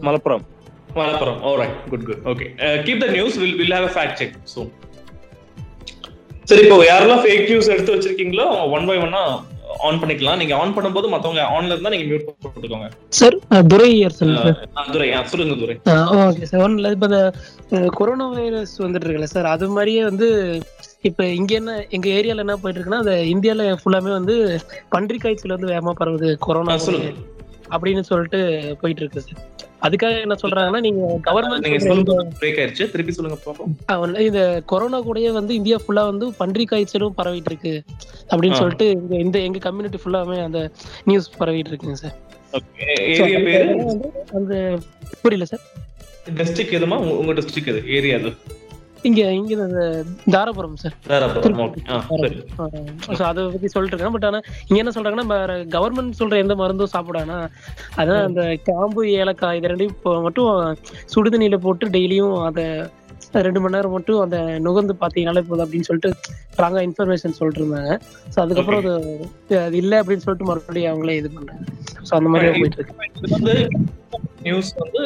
malappuram 0.08 0.44
Malappuram. 0.96 1.38
All 1.48 1.58
right. 1.60 1.76
Good, 1.92 2.02
good. 2.08 2.20
Okay. 2.32 2.48
Uh, 2.66 2.78
keep 2.88 2.98
the 3.04 3.10
news. 3.18 3.34
We'll 3.42 3.54
we'll 3.60 3.76
have 3.78 3.86
a 3.90 3.94
fact 3.98 4.14
check 4.22 4.32
soon. 4.54 4.70
சரி 6.50 6.62
இப்போ 6.66 6.78
யாரெல்லாம் 6.90 7.22
fake 7.24 7.44
news 7.50 7.70
எடுத்து 7.74 7.94
வச்சிருக்கீங்களோ 7.96 8.46
one 8.76 8.88
by 8.90 8.96
ஒன்னா 9.06 9.22
on 9.87 10.01
பண்ணிக்கலாம். 10.03 10.39
நீங்க 10.41 10.55
on 10.63 10.75
பண்ணும்போது 10.77 11.09
மத்தவங்க 11.13 11.43
ஆன்ல 11.57 11.75
இருந்தா 11.75 11.93
நீங்க 11.95 12.07
மியூட் 12.11 12.27
போட்டுக்கோங்க. 12.45 12.89
சார் 13.19 13.37
துரை 13.73 13.89
துரை 14.93 15.09
சொல்லுங்க 15.29 15.57
துரை. 15.63 15.77
ஓகே 16.27 16.49
சார் 16.51 16.63
ஒன்றும் 16.67 16.79
இல்லை 16.81 16.93
இப்போ 16.97 17.09
இந்த 17.11 17.21
கொரோனா 17.99 18.27
வைரஸ் 18.35 18.75
வந்துட்டு 18.85 19.07
இருக்குல்ல 19.07 19.31
சார் 19.35 19.49
அது 19.55 19.69
மாதிரியே 19.69 20.05
வந்து 20.05 20.29
இப்போ 21.03 21.25
இங்க 21.39 21.55
என்ன 21.55 21.73
எங்க 21.91 22.07
ஏரியால 22.19 22.45
என்ன 22.45 22.57
போயிட்டு 22.57 22.81
இருக்குன்னா 22.81 23.03
அந்த 23.05 23.17
இந்தியால 23.35 23.69
ஃபுல்லாமே 23.83 24.13
வந்து 24.19 24.37
பன்றி 24.89 25.19
காய்ச்சல் 25.19 25.57
வந்து 25.57 25.73
வேகமா 25.75 25.95
பரவுது 26.01 26.31
கொரோனா. 26.47 26.77
அப்படின்னு 27.77 28.03
சொல்லிட்டு 28.11 28.41
போயிட்டு 28.81 29.03
இருக்கு 29.03 29.21
சார் 29.21 29.43
அதுக்காக 29.83 30.21
என்ன 30.21 30.35
சொல்றாங்கன்னா 30.43 30.81
நீங்க 30.81 31.21
நீங்க 31.21 31.31
கவர்மெண்ட் 31.33 32.29
பிரேக் 32.41 32.59
ஆயிருச்சு 32.59 32.91
திருப்பி 32.91 33.13
சொல்லுங்க 33.13 33.57
பாப்போம். 33.89 34.21
இந்த 34.21 34.63
கொரோனா 34.67 35.03
கூடயே 35.03 35.33
வந்து 35.33 35.55
இந்தியா 35.55 35.77
ஃபுல்லா 35.77 36.05
வந்து 36.05 36.33
பன்றி 36.33 36.65
காய்ச்சலும் 36.65 37.15
பரவிட்டு 37.25 37.43
இருக்கு. 37.45 37.83
அப்படின்னு. 38.31 38.55
சொல்லிட்டு 38.55 39.03
இந்த 39.09 39.39
எங்க 39.39 39.59
கம்யூனிட்டி 39.59 39.99
ஃபுல்லாமே 40.05 40.45
அந்த 40.45 40.71
நியூஸ் 41.05 41.31
பரவிட்டு 41.39 41.75
இருக்குங்க 41.75 41.93
சார். 41.93 42.17
ஏரியா 42.99 43.39
பேரு? 43.39 43.97
அந்த 44.35 44.79
புரியல 45.23 45.45
சார். 45.45 45.61
டிஸ்ட்ரிக்ட் 46.35 46.75
எதுமா? 46.75 46.97
உங்க- 46.97 47.15
உங்க 47.15 47.33
டிஸ்ட்ரிக்ட் 47.33 47.67
எது? 47.67 47.83
ஏரியா 47.87 48.19
அது 48.19 48.33
இங்க 49.07 49.23
இங்க 49.33 49.55
தாராபுரம் 50.33 50.77
சார். 50.77 50.95
தாராபுரம் 51.07 51.75
அதை 53.27 53.43
பத்தி 53.47 53.69
சொல்லிட்டு 53.69 53.95
இருக்காங்க 53.95 54.15
பட் 54.15 54.27
ஆனா 54.27 54.39
இங்க 54.69 54.79
என்ன 54.83 54.95
சொல்றாங்கன்னா 54.97 55.39
கவர்மெண்ட் 55.75 56.19
சொல்ற 56.21 56.37
எந்த 56.39 56.57
மருந்தும் 56.57 56.95
சாப்பிடானா 56.95 57.39
அதான் 57.97 58.23
அந்த 58.23 58.45
கிராம்பு 58.67 59.03
ஏலக்காய் 59.17 59.59
இது 59.59 59.73
ரெண்டையும் 59.73 59.97
மட்டும் 60.23 60.51
சுடுதண்ணியில 61.15 61.59
போட்டு 61.61 61.95
டெய்லியும் 61.97 62.37
அதை 62.45 62.67
ரெண்டு 63.47 63.61
மணி 63.63 63.77
நேரம் 63.77 63.95
மட்டும் 63.97 64.21
அந்த 64.25 64.37
நுகர்ந்து 64.67 64.95
பாத்தீங்கனாலே 65.03 65.43
போதும் 65.49 65.65
அப்படின்னு 65.65 65.89
சொல்லிட்டு 65.89 66.11
ராங்கா 66.63 66.83
இன்ஃபர்மேஷன் 66.89 67.37
சொல்லிட்டு 67.39 67.63
இருந்தாங்க 67.63 67.93
ஸோ 68.35 68.39
அதுக்கப்புறம் 68.45 68.81
அது 68.83 68.95
அது 69.67 69.77
இல்லை 69.83 69.97
அப்படின்னு 70.03 70.25
சொல்லிட்டு 70.27 70.49
மறுபடியும் 70.51 70.93
அவங்களே 70.93 71.17
இது 71.21 71.31
பண்றாங்க. 71.37 71.65
ஸோ 72.09 72.13
அந்த 72.19 72.31
மாதிரி 72.33 72.61
போயிட்டு 72.61 72.79
இருக்கு. 72.81 73.57
நியூஸ் 74.47 74.71
வந்து 74.83 75.03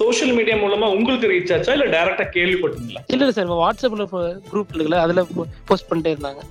சோஷியல் 0.00 0.34
மீடியா 0.38 0.56
மூலமா 0.64 0.86
உங்களுக்கு 0.96 1.30
ரீச் 1.32 1.52
ஆச்சா 1.56 1.74
இல்ல 1.76 1.86
டைரக்டா 1.94 2.26
கேள்விப்பட்டீங்களா? 2.36 3.00
இல்ல 3.12 3.22
இல்ல 3.24 3.34
சார் 3.38 3.50
வாட்ஸ்அப்ல 3.62 4.04
குரூப் 4.50 4.72
இருக்குல்ல 4.74 5.00
அதுல 5.04 5.22
போஸ்ட் 5.70 5.88
பண்ணிட்டே 5.90 6.12
இருந்தாங்க. 6.14 6.42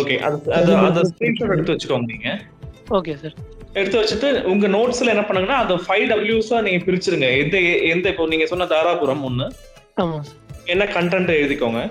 ஓகே 0.00 0.16
அது 0.26 0.36
அது 0.58 0.70
அந்த 0.88 1.02
ஸ்கிரீன்ஷாட் 1.10 1.54
எடுத்து 1.56 1.74
வச்சுக்கோங்க 1.74 2.08
நீங்க. 2.14 2.28
ஓகே 2.98 3.14
சார் 3.22 3.36
எடுத்து 3.80 3.98
வச்சுட்டு 4.00 4.28
உங்க 4.52 4.66
நோட்ஸ்ல 4.76 5.12
என்ன 5.14 5.24
பண்ணுங்கன்னா 5.28 5.58
அதை 5.64 5.76
ஃபைவ் 5.86 6.06
டபிள்யூஸா 6.12 6.56
நீங்க 6.66 6.80
பிரிச்சிருங்க. 6.86 7.28
எந்த 7.42 7.56
எந்த 7.92 8.06
இப்போ 8.12 8.26
நீங்க 8.32 8.46
சொன்ன 8.52 8.66
தாராபுரம் 8.72 9.26
ஒண்ணு. 9.30 9.46
ஆமா 10.02 10.18
என்ன 10.72 10.84
கண்டென்ட் 10.96 11.38
எழுதிக்கோங்க. 11.40 11.82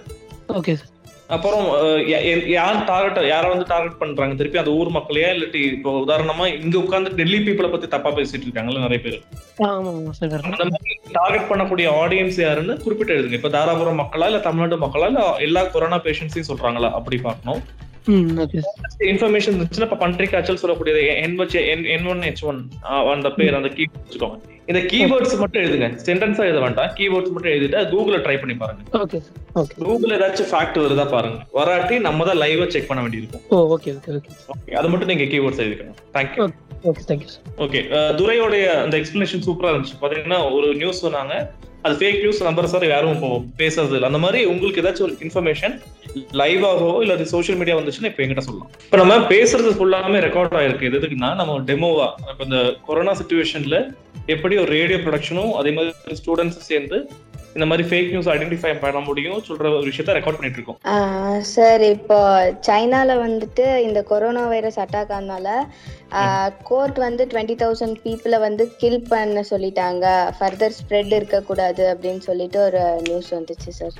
ஓகே 0.59 0.73
சார் 0.79 0.89
அப்புறம் 1.35 1.65
யார் 2.53 2.77
டார்கெட் 2.89 3.27
யாரை 3.31 3.47
வந்து 3.51 3.65
டார்கெட் 3.71 3.99
பண்றாங்க? 3.99 4.33
திருப்பி 4.39 4.59
அந்த 4.61 4.71
ஊர் 4.79 4.89
மக்களையா 4.95 5.29
இல்லாட்டி 5.35 5.61
இப்போ 5.75 5.91
உதாரணமா 6.05 6.45
இங்க 6.63 6.75
உட்கார்ந்து 6.81 7.11
டெல்லி 7.19 7.39
பீப்புளை 7.45 7.69
பத்தி 7.73 7.87
தப்பா 7.93 8.09
பேசிட்டு 8.17 8.47
இருக்காங்கல்ல 8.47 8.83
நிறைய 8.85 9.01
பேர். 9.05 9.17
அந்த 9.59 10.65
மாதிரி 10.71 10.97
டார்கெட் 11.19 11.47
பண்ணக்கூடிய 11.51 11.87
ஆடியன்ஸ் 12.01 12.39
யாருன்னு 12.45 12.75
குறிப்பிட்டு 12.85 13.15
எழுதுங்க. 13.17 13.39
இப்ப 13.39 13.51
தாராபுரம் 13.57 14.01
மக்களா 14.01 14.29
இல்ல 14.31 14.41
தமிழ்நாடு 14.47 14.81
மக்களா 14.85 15.09
இல்ல 15.11 15.23
எல்லா 15.47 15.63
கொரோனா 15.75 15.99
பேஷண்ட்ஸையும் 16.07 16.49
சொல்றாங்களா? 16.51 16.91
அப்படி 16.99 17.19
பார்க்கணும். 17.27 17.63
இன்ஃபர்மேஷன் 19.11 19.55
இருந்துச்சுன்னா 19.55 19.87
இப்ப 19.87 19.99
பன்ட்ரி 20.03 20.27
காய்ச்சல் 20.29 20.61
சொல்லக்கூடியது 20.61 21.01
என் 21.23 22.07
ஒன் 22.13 22.23
ஹெச் 22.27 22.43
ஒன் 22.51 22.61
அந்த 23.15 23.29
பேர் 23.37 23.57
அந்த 23.59 23.69
கீ 23.75 23.83
வச்சுக்கோங்க. 23.95 24.39
இந்த 24.71 24.81
கீவேர்ட்ஸ் 24.91 25.35
மட்டும் 25.43 25.61
எழுதுங்க. 25.63 25.87
சென்டென்ஸா 26.07 26.43
எழுத 26.49 26.59
வேண்டாம். 26.65 26.91
கீவேர்ட்ஸ் 26.97 27.33
மட்டும் 27.35 27.53
எழுதிட்டு 27.53 27.79
கூகுள்ல 27.93 28.19
ட்ரை 28.25 28.35
பண்ணி 28.41 28.55
பாருங்க. 28.63 28.83
ஓகே 29.03 29.19
ஓகே 29.61 29.75
கூகுள் 29.87 30.15
ஏதாச்சும் 30.17 30.49
ஃபேக்ட் 30.51 30.77
வருதா 30.83 31.05
பாருங்க. 31.15 31.39
வராட்டி 31.59 31.95
நம்ம 32.07 32.25
தான் 32.29 32.39
லைவா 32.43 32.67
செக் 32.75 32.89
பண்ண 32.89 33.01
வேண்டியிருக்கும். 33.05 33.43
Oh 33.55 33.57
okay 33.77 33.89
okay 33.97 34.11
okay 34.19 34.29
Okay, 34.53 34.75
அது 34.81 34.89
மட்டும் 34.91 35.09
நீங்க 35.13 35.25
கீவேர்ட்ஸ் 35.33 35.63
எழுதிக்கணும். 35.63 35.97
Thank you 36.17 36.45
okay 36.91 37.03
thank you 37.09 37.31
okay 37.65 37.81
துரையோடைய 38.19 38.67
அந்த 38.83 38.95
எக்ஸ்பிளனேஷன் 39.01 39.43
சூப்பரா 39.47 39.71
இருந்துச்சு. 39.73 39.97
பாத்தீங்கன்னா 40.03 40.39
ஒரு 40.57 40.69
நியூஸ் 40.81 41.03
சொன்னாங்க. 41.05 41.35
அது 41.85 41.95
ஃபேக் 41.99 42.19
நியூஸ் 42.23 42.39
நம்பர் 42.47 42.71
சார் 42.71 42.83
யாரும் 42.91 43.13
இப்போ 43.15 43.29
பேசுறது 43.59 43.95
இல்லை. 43.97 44.07
அந்த 44.09 44.19
மாதிரி 44.23 44.39
உங்களுக்கு 44.51 44.81
ஏதாச்சும் 44.81 45.05
ஒரு 45.07 45.15
இன்ஃபர்மேஷன் 45.25 45.75
லைவாகவோ 46.41 46.95
இல்ல 47.03 47.13
சோஷியல் 47.33 47.59
மீடியா 47.61 47.75
வந்துச்சுன்னா 47.79 48.09
இப்போ 48.11 48.23
எங்கிட்ட 48.23 48.43
சொல்லலாம். 48.47 48.69
இப்போ 48.85 48.97
நம்ம 49.01 49.15
பேசுறது 49.33 49.71
ஃபுல்லாமே 49.77 50.19
ரெக்கார்ட் 50.27 50.57
ஆயிருக்கு. 50.59 50.87
இது 50.89 50.99
எதுக்குன்னா 50.99 51.29
நம்ம 51.41 51.57
டெமோவா 51.69 52.07
இப்போ 52.33 52.45
இந்த 52.49 52.59
கொரோனா 52.89 53.15
சுச்சுவேஷன்ல 53.21 53.79
எப்படி 54.35 54.55
ஒரு 54.63 54.71
ரேடியோ 54.77 54.99
ப்ரொடக்ஷனும் 55.03 55.53
அதே 55.59 55.73
மாதிரி 55.75 56.21
ஸ்டூடெண்ட்ஸ் 56.21 56.69
சேர்ந்து 56.71 56.99
இந்த 57.55 57.65
மாதிரி 57.69 57.83
ஃபேக் 57.87 58.11
நியூஸ் 58.11 58.29
ஐடென்டிஃபை 58.33 58.71
பண்ண 58.81 58.99
முடியும் 59.07 59.39
சொல்ற 59.47 59.65
ஒரு 59.77 59.87
விஷயத்த 59.89 60.13
ரெக்கார்ட் 60.17 60.37
பண்ணிட்டு 60.37 60.59
இருக்கோம். 60.59 60.77
சார் 61.53 61.83
இப்போ 61.95 62.19
சைனால 62.67 63.15
வந்துட்டு 63.23 63.65
இந்த 63.87 63.99
கொரோனா 64.11 64.43
வைரஸ் 64.53 64.79
அட்டாக் 64.83 65.11
ஆனால 65.17 65.47
கோர்ட் 66.69 66.99
வந்து 67.05 67.25
டுவெண்ட்டி 67.31 67.57
தௌசண்ட் 67.63 67.99
பீப்புளை 68.05 68.39
வந்து 68.47 68.65
கில் 68.83 69.05
பண்ண 69.11 69.43
சொல்லிட்டாங்க. 69.51 70.05
ஃபர்தர் 70.37 70.77
ஸ்ப்ரெட் 70.79 71.13
இருக்கக்கூடாது 71.19 71.83
அப்படின்னு 71.93 72.23
சொல்லிட்டு 72.29 72.59
ஒரு 72.67 72.83
நியூஸ் 73.07 73.31
வந்துச்சு 73.37 73.73
சார். 73.81 73.97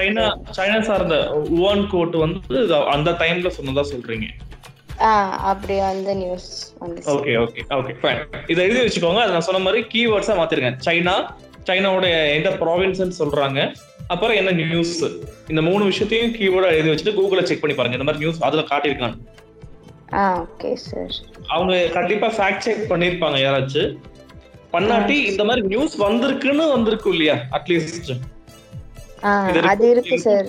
சைனா 0.00 0.26
சைனா 0.58 0.80
சார்ந்த 0.90 1.16
உவான் 1.58 1.86
கோர்ட் 1.92 2.16
வந்து 2.24 2.58
அந்த 2.96 3.10
டைம்ல 3.22 3.50
சொன்னதா 3.58 3.84
சொல்றீங்க. 3.92 4.28
அப்படி 5.50 5.74
வந்து 5.86 6.12
news 6.20 6.48
okay 7.14 7.34
okay 7.42 7.62
okay 7.78 7.94
fine 8.02 8.20
இதை 8.52 8.60
எழுதி 8.66 8.80
வச்சுக்கோங்க. 8.84 9.20
அது 9.24 9.34
நான் 9.34 9.46
சொன்ன 9.48 9.60
மாதிரி 9.66 9.80
கீவேர்ட்ஸா 9.94 10.34
மாத்திருக்கேன் 10.40 10.78
சைனா 10.86 11.14
சைனாவோட 11.68 12.08
எந்த 12.36 12.50
ப்ராவின்ஸ்னு 12.62 13.18
சொல்றாங்க. 13.22 13.60
அப்புறம் 14.12 14.36
என்ன 14.40 14.50
நியூஸ் 14.60 14.96
இந்த 15.50 15.62
மூணு 15.68 15.82
விஷயத்தையும் 15.90 16.34
கீவேர்டா 16.36 16.68
எழுதி 16.76 16.90
வச்சுட்டு 16.92 17.16
கூகுள்ல 17.16 17.42
செக் 17.48 17.62
பண்ணி 17.62 17.76
பாருங்க. 17.76 17.98
இந்த 17.98 18.08
மாதிரி 18.08 18.22
நியூஸ் 18.24 18.44
அதுல 18.48 18.64
காட்டியிருக்காங்க. 18.70 19.16
ஓகே 20.42 20.70
சார் 20.86 21.14
அவங்க 21.54 21.74
கண்டிப்பா 21.96 22.28
ஃபேக்ட் 22.36 22.64
செக் 22.66 22.84
பண்ணிருப்பாங்க 22.92 23.38
யாராச்சும். 23.46 23.92
பண்ணாட்டி 24.74 25.16
இந்த 25.32 25.42
மாதிரி 25.48 25.62
நியூஸ் 25.72 25.96
வந்திருக்குன்னு 26.06 26.64
வந்திருக்கும் 26.76 27.14
இல்லையா? 27.16 27.36
அட்லீஸ்ட் 27.58 28.12
அது 29.72 29.86
இருக்கு 29.92 30.16
சார் 30.24 30.48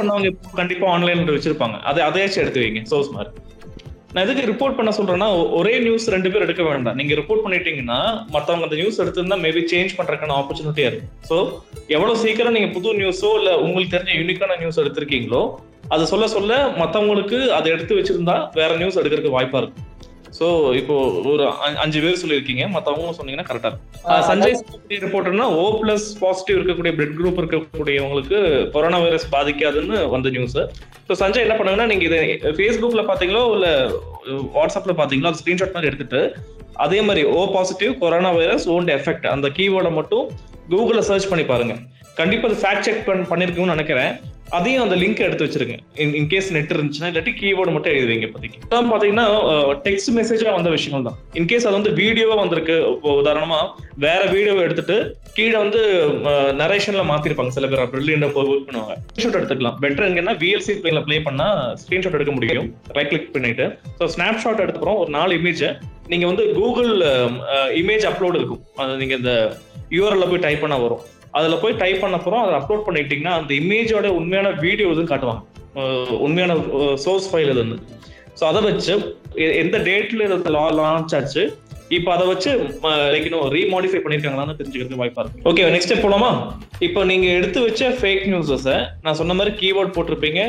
கண்டிப்பா 0.62 0.88
ஆன்லைன்ல 0.96 1.36
வச்சிருப்பாங்க. 1.36 1.78
அதை 1.90 2.00
அதையாச்சும் 2.08 2.44
எடுத்து 2.44 2.64
வைங்க. 2.64 2.84
சோர்ஸ் 2.94 3.12
மாதிரி 3.18 3.46
நான் 4.18 4.26
எதுக்கு 4.26 4.52
ரிப்போர்ட் 4.52 4.78
பண்ண 4.78 4.92
சொல்றேன்னா 4.98 5.26
ஒரே 5.58 5.72
நியூஸ் 5.84 6.06
ரெண்டு 6.14 6.30
பேர் 6.34 6.44
எடுக்க 6.46 6.64
வேண்டாம். 6.68 6.96
நீங்க 7.00 7.14
ரிப்போர்ட் 7.20 7.44
பண்ணிட்டீங்கன்னா 7.44 7.98
மத்தவங்க 8.36 8.66
அந்த 8.68 8.78
நியூஸ் 8.80 8.98
எடுத்திருந்தா 9.04 9.38
மேபி 9.44 9.62
சேஞ்ச் 9.72 9.92
பண்றதுக்கான 9.98 10.36
ஆப்பர்ச்சுனிட்டியா 10.42 10.88
இருக்கும். 10.90 11.12
சோ 11.30 11.36
எவ்வளவு 11.96 12.16
சீக்கிரம் 12.24 12.56
நீங்க 12.58 12.70
புது 12.78 12.96
நியூஸோ 13.02 13.30
இல்ல 13.40 13.52
உங்களுக்கு 13.66 13.94
தெரிஞ்ச 13.96 14.16
யூனிக்கான 14.22 14.58
நியூஸ் 14.62 14.80
எடுத்திருக்கீங்களோ 14.84 15.42
அது 15.96 16.06
சொல்ல 16.14 16.28
சொல்ல 16.36 16.58
மத்தவங்களுக்கு 16.80 17.40
அதை 17.58 17.68
எடுத்து 17.76 18.00
வச்சிருந்தா 18.00 18.38
வேற 18.60 18.72
நியூஸ் 18.82 19.00
எடுக்கிறதுக்கு 19.02 19.38
வாய்ப்பா 19.38 19.62
இருக்கும். 19.64 19.86
சோ 20.38 20.48
இப்போ 20.80 20.96
ஒரு 21.32 21.44
அஞ்சு 21.84 22.00
பேர் 22.04 22.20
சொல்லியிருக்கீங்க. 22.22 22.64
மத்தவங்க 22.76 23.14
சொன்னீங்கன்னா 23.20 23.48
கரெக்டா 23.50 23.70
இருக்கும். 23.70 24.26
சஞ்சய் 24.30 25.02
ரிப்போர்ட்டர்னா 25.06 25.48
ஓ 25.62 25.64
பிளஸ் 25.82 26.08
பாசிட்டிவ் 26.24 26.58
இருக்கக்கூடிய 26.60 26.94
பிளட் 26.98 27.16
குரூப் 27.20 27.40
இருக்கக்கூடியவங்களுக்கு 27.42 28.40
கொரோனா 28.76 29.00
வைரஸ் 29.06 29.28
பாதிக்காதுன்னு 29.36 29.98
வந்த 30.16 30.30
நியூஸ் 30.36 30.60
ஸோ 31.08 31.16
சஞ்சய் 31.24 31.46
என்ன 31.46 31.56
பண்ணுங்கன்னா 31.58 31.90
நீங்க 31.92 32.06
இதை 32.10 32.20
ஃபேஸ்புக்ல 32.60 33.04
பாத்தீங்களோ 33.12 33.44
இல்ல 33.58 33.68
வாட்ஸ்அப்ல 34.58 34.96
பாத்தீங்களோ 35.02 35.32
அது 35.32 35.42
ஸ்கிரீன்ஷாட் 35.44 35.76
மாதிரி 35.78 35.92
எடுத்துட்டு 35.92 36.22
அதே 36.86 37.02
மாதிரி 37.10 37.22
O 37.36 37.44
positive 37.58 37.94
corona 38.04 38.32
virus 38.40 38.66
won't 38.76 38.94
effect 38.98 39.28
அந்த 39.36 39.50
கீவேர்டை 39.60 39.92
மட்டும் 40.00 40.26
கூகுள்ல 40.72 41.02
சர்ச் 41.10 41.30
பண்ணி 41.32 41.46
பாருங்க. 41.52 41.76
கண்டிப்பா 42.18 42.48
அது 42.50 42.58
ஃபேக்ட் 42.64 42.86
செக் 42.88 43.06
பண்ணிருக்கும்னு 43.32 43.76
நினைக்கிறேன். 43.76 44.12
அதையும் 44.58 44.84
அந்த 44.86 44.96
லிங்க் 45.02 45.24
எடுத்து 45.26 45.46
வச்சிருங்க. 45.46 45.76
இன் 46.20 46.30
கேஸ் 46.34 46.50
நெட் 46.56 46.74
இருந்துச்சுன்னா 46.76 47.10
இல்லாட்டி 47.12 47.32
கீபோர்டு 47.40 47.72
மட்டும் 47.76 47.94
எழுதுவீங்க 47.94 48.28
இப்போதைக்கு. 48.28 48.60
அதான் 48.68 48.92
பாத்தீங்கன்னா 48.94 49.26
டெக்ஸ்ட் 49.88 50.12
மெசேஜா 50.18 50.54
வந்த 50.58 50.70
விஷயங்கள் 50.76 51.08
தான் 51.08 51.18
இன்கேஸ் 51.40 51.68
அது 51.68 51.78
வந்து 51.80 51.92
வீடியோவா 52.02 52.36
வந்திருக்கு 52.42 52.76
இப்போ 52.94 53.12
உதாரணமா 53.22 53.60
வேற 54.06 54.22
வீடியோவை 54.36 54.62
எடுத்துட்டு 54.68 54.98
கீழே 55.38 55.58
வந்து 55.64 55.82
நரேஷன்ல 56.62 57.04
மாத்திருப்பாங்க. 57.12 57.54
சில 57.58 57.68
பேர் 57.72 57.92
பிரில்லியண்டா 57.94 58.30
போய் 58.38 58.50
ஒர்க் 58.52 58.68
பண்ணுவாங்க. 58.70 58.96
ஸ்கிரீன்ஷாட் 59.10 59.40
எடுத்துக்கலாம். 59.40 59.78
பெட்டர் 59.84 60.08
எங்கன்னா 60.10 60.36
விஎல்சி 60.44 60.76
பிளேல 60.84 61.02
ப்ளே 61.08 61.18
பண்ணா 61.28 61.48
ஸ்கிரீன்ஷாட் 61.84 62.18
எடுக்க 62.20 62.34
முடியும். 62.38 62.70
ரைட் 62.98 63.12
கிளிக் 63.12 63.34
பண்ணிட்டு. 63.36 63.68
ஸோ 64.00 64.08
ஸ்னாப்ஷாட் 64.16 64.64
எடுத்துக்கிறோம் 64.66 65.02
ஒரு 65.04 65.12
நாலு 65.18 65.40
இமேஜ் 65.42 65.66
நீங்க 66.14 66.26
வந்து 66.32 66.44
கூகுள் 66.60 66.92
இமேஜ் 67.82 68.08
அப்லோடு 68.12 68.40
இருக்கும். 68.42 68.64
அது 68.82 69.00
நீங்க 69.04 69.16
இந்த 69.22 69.34
யூஆர்எல்ல 69.98 70.28
போய் 70.32 70.46
டைப் 70.48 70.64
பண்ணா 70.66 70.80
வரும். 70.86 71.04
அதுல 71.38 71.56
போய் 71.56 71.78
டைப் 71.78 72.02
பண்ண 72.02 72.16
அப்புறம் 72.16 72.44
அதை 72.44 72.56
அப்லோட் 72.60 72.86
பண்ணிட்டீங்கன்னா 72.88 73.34
அந்த 73.40 73.54
இமேஜோட 73.54 74.08
உண்மையான 74.20 74.50
வீடியோ 74.50 74.90
இதுன்னு 74.90 75.12
காட்டுவாங்க. 75.12 75.44
உண்மையான 76.18 76.54
சோர்ஸ் 76.96 77.30
ஃபைல் 77.32 77.50
இது 77.50 77.62
வந்து 77.64 77.78
ஸோ 78.40 78.44
அதை 78.44 78.62
வச்சு 78.62 78.94
எ- 79.36 79.56
எந்த 79.56 79.78
டேட்ல 79.80 80.26
இது 80.28 80.52
லான்ச் 80.80 81.16
ஆச்சு 81.16 81.44
இப்போ 81.90 82.14
அதை 82.14 82.28
வச்சு 82.28 82.52
லைக் 83.14 83.26
இன்னும் 83.26 83.52
ரீமாடிஃபை 83.52 84.00
பண்ணியிருக்காங்களான்னு 84.04 84.56
தெரிஞ்சுக்கிறது 84.60 85.02
வாய்ப்பா 85.02 85.22
இருக்கு. 85.24 85.44
ஓகே 85.50 85.64
நெக்ஸ்ட் 85.74 85.92
ஸ்டெப் 85.92 86.06
போலாமா? 86.06 86.32
இப்போ 86.80 87.04
நீங்க 87.04 87.28
எடுத்து 87.28 87.62
வச்ச 87.62 87.90
ஃபேக் 87.90 88.26
நியூஸஸை 88.26 88.76
நான் 89.02 89.14
சொன்ன 89.14 89.34
மாதிரி 89.34 89.56
கீவேர்ட் 89.56 89.96
போட்டிருப்பீங்க 89.96 90.42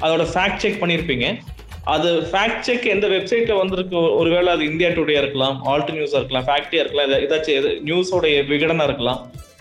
அதோட 0.00 0.26
ஃபேக்ட் 0.34 0.56
செக் 0.56 0.82
பண்ணியிருப்பீங்க 0.82 1.26
அது 1.84 2.10
ஃபேக்ட் 2.32 2.60
செக் 2.60 2.86
எந்த 2.86 3.08
வெப்சைட்ல 3.08 3.56
வந்திருக்கு? 3.56 3.96
ஒரு- 3.96 4.14
ஒருவேளை 4.16 4.52
அது 4.52 4.64
இந்தியா 4.64 4.90
டுடே 4.90 5.16
இருக்கலாம் 5.18 5.64
ஆல்ட் 5.64 5.90
நியூஸா 5.90 6.18
இருக்கலாம் 6.20 6.46
ஃபேக்டியா 6.46 6.82
இருக்கலாம் 6.84 7.10
ஏதாச்சும் 7.26 7.82
நியூஸோட 7.84 8.26
விகடனா 8.52 8.84
இருக்கலாம். 8.84 9.20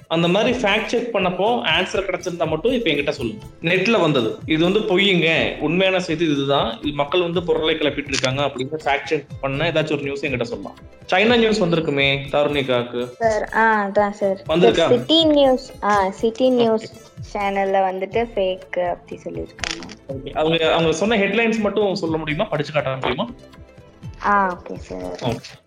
அந்த 0.10 0.28
மாதிரி 0.28 0.52
ஃபேக்ட் 0.62 0.92
செக் 0.92 1.14
பண்ணப்போ 1.16 1.48
ஆன்சர் 1.76 2.06
கிடைச்சிருந்தா 2.08 2.48
மட்டும் 2.50 2.74
இப்போ 2.74 2.90
என்கிட்ட 2.92 3.10
சொல்லுங்க 3.10 3.46
நெட்ல 3.70 4.00
வந்தது. 4.00 4.30
இது 4.46 4.64
வந்து 4.64 4.80
பொய்யுங்க 4.80 5.30
உண்மையான 5.60 6.00
செய்தி 6.00 6.26
இதுதான். 6.26 6.80
இது 6.82 6.94
மக்கள் 6.94 7.22
வந்து 7.22 7.44
பொருளை 7.44 7.76
கிளப்பிட்டு 7.76 8.08
இருக்காங்க 8.08 8.42
அப்படின்னு 8.48 8.84
ஃபேக்ட் 8.86 9.10
செக் 9.12 9.26
பண்ண 9.42 9.70
ஏதாச்சும் 9.72 9.98
ஒரு 9.98 10.04
நியூஸ் 10.04 10.24
என்கிட்ட 10.26 10.44
சொல்லலாம். 10.44 10.78
சைனா 11.12 11.38
நியூஸ் 11.38 11.64
வந்திருக்குமே 11.64 12.08
தருணிகாக்கு 12.34 13.02
சார் 13.24 13.50
ஆ 13.62 13.66
அதான் 13.86 14.16
சார். 14.22 14.38
வந்திருக்கா? 14.54 14.88
சிட்டி 14.88 15.24
நியூஸ் 15.24 15.72
ஆ 15.84 16.10
சிட்டி 16.10 16.50
நியூஸ் 16.50 16.88
சேனல்ல 17.34 17.78
வந்துட்டு 17.90 18.22
ஃபேக் 18.36 18.80
அப்படி 18.94 19.18
சொல்லியிருக்காங்க. 19.26 19.82
அவங்க 20.34 20.74
அவங்க 20.74 20.92
சொன்ன 20.92 21.18
ஹெட்லைன்ஸ் 21.18 21.60
மட்டும் 21.60 21.96
சொல்ல 21.96 22.18
முடியுமா? 22.18 22.44
படிச்சு 22.44 22.72
காட்ட 22.72 22.96
முடியுமா? 22.96 23.28
ஆ 24.26 24.56
ஓகே 24.56 24.76
சார். 24.90 25.62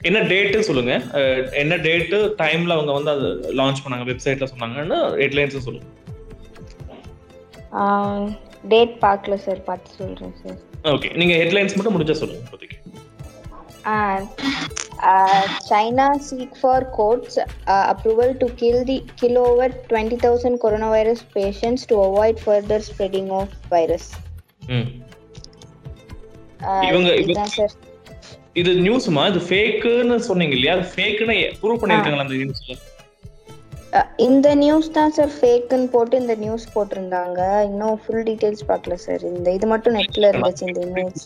என்ன 0.00 0.20
டேட்டு 0.20 0.60
சொல்லுங்க. 0.60 0.92
என்ன 1.52 1.76
டேட்டு 1.76 2.32
டைம்ல 2.38 2.72
அவங்க 2.72 2.92
வந்து 2.92 3.10
அது 3.10 3.54
லான்ச் 3.54 3.76
பண்ணாங்க 3.88 4.08
வெப்சைட்ல 4.10 4.46
சொன்னாங்கன்னு 4.58 4.96
ஹெட்லைன்ஸ் 4.96 5.58
சொல்லுங்க. 5.58 5.86
டேட் 8.68 8.96
பார்க்கல 9.00 9.34
சார் 9.34 9.62
பார்த்து 9.62 9.90
சொல்றேன் 9.90 10.34
சார் 10.46 10.56
ஓகே 10.82 11.14
நீங்க 11.14 11.34
ஹெட்லைன்ஸ் 11.34 11.74
மட்டும் 11.74 12.00
முடிஞ்சா 12.00 12.12
சொல்லுங்க 12.12 12.48
இப்போதைக்கு. 12.50 12.68
seek 16.30 16.54
for 16.54 16.82
court's 16.98 17.44
uh, 17.66 17.94
approval 17.94 18.36
to 18.36 18.46
kill 18.46 18.86
the 18.88 19.04
kill 19.22 19.36
over 19.36 19.72
20,000 19.88 20.58
coronavirus 20.62 21.16
patients 21.34 21.84
to 21.86 21.96
avoid 21.96 22.36
further 22.46 22.80
spreading 22.80 23.30
of 23.30 23.48
virus. 23.70 24.00
ம். 24.66 25.02
Uh, 26.60 26.88
இவங்க- 26.88 27.44
சார் 27.44 27.70
இது 28.56 28.70
நியூஸ்மா 28.84 29.22
இது 29.30 29.40
ஃபேக்குன்னு 29.48 30.16
சொன்னீங்க 30.28 30.54
இல்லையா? 30.56 30.72
அது 30.76 30.86
ஃபேக்குன்னு 30.92 31.36
ப்ரூவ் 31.60 31.82
பண்ணிருக்காங்களா 31.82 32.26
அந்த 32.26 32.38
நியூஸ்ல 32.42 32.78
Uh, 33.92 34.02
இந்த 34.24 34.48
நியூஸ் 34.60 34.88
தான் 34.96 35.12
சார் 35.14 35.30
ஃபேக்குன்னு 35.36 35.86
போட்டு 35.94 36.14
இந்த 36.20 36.34
நியூஸ் 36.42 36.64
போட்டிருந்தாங்க. 36.74 37.38
இன்னும் 37.68 37.96
ஃபுல் 38.02 38.20
டீடைல்ஸ் 38.28 38.62
பார்க்கல 38.68 38.96
சார் 39.04 39.22
இந்த 39.30 39.48
இது 39.56 39.66
மட்டும் 39.66 39.96
நெட்ல 39.96 40.28
இருந்துச்சு 40.30 40.64
இந்த 40.68 40.80
இமேஜ் 40.86 41.22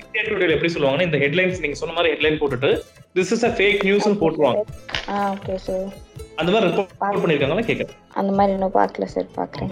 இந்தியா 0.00 0.22
டுடேல 0.28 0.54
எப்படி 0.56 0.70
சொல்லுவாங்கன்னா 0.74 1.06
இந்த 1.08 1.18
ஹெட்லைன்ஸ் 1.22 1.60
நீங்க 1.64 1.78
சொன்ன 1.80 1.94
மாதிரி 1.96 2.10
ஹெட்லைன் 2.14 2.38
போட்டுட்டு 2.40 2.70
திஸ் 3.16 3.30
இஸ் 3.36 3.44
அ 3.48 3.52
ஃபேக் 3.58 3.84
நியூஸ்னு 3.88 4.18
போட்டுருவாங்க. 4.22 4.64
ஆ 5.08 5.20
ஓகே 5.34 5.58
சார் 5.66 5.86
அந்த 6.40 6.48
மாதிரி 6.52 6.66
ரிப்போர்ட் 6.70 7.22
பண்ணிருக்காங்களா 7.22 7.66
கேட்கறேன். 7.70 7.94
அந்த 8.20 8.32
மாதிரி 8.38 8.54
இன்னும் 8.56 8.76
பார்க்கல 8.80 9.08
சார் 9.14 9.28
பார்க்குறேன். 9.38 9.70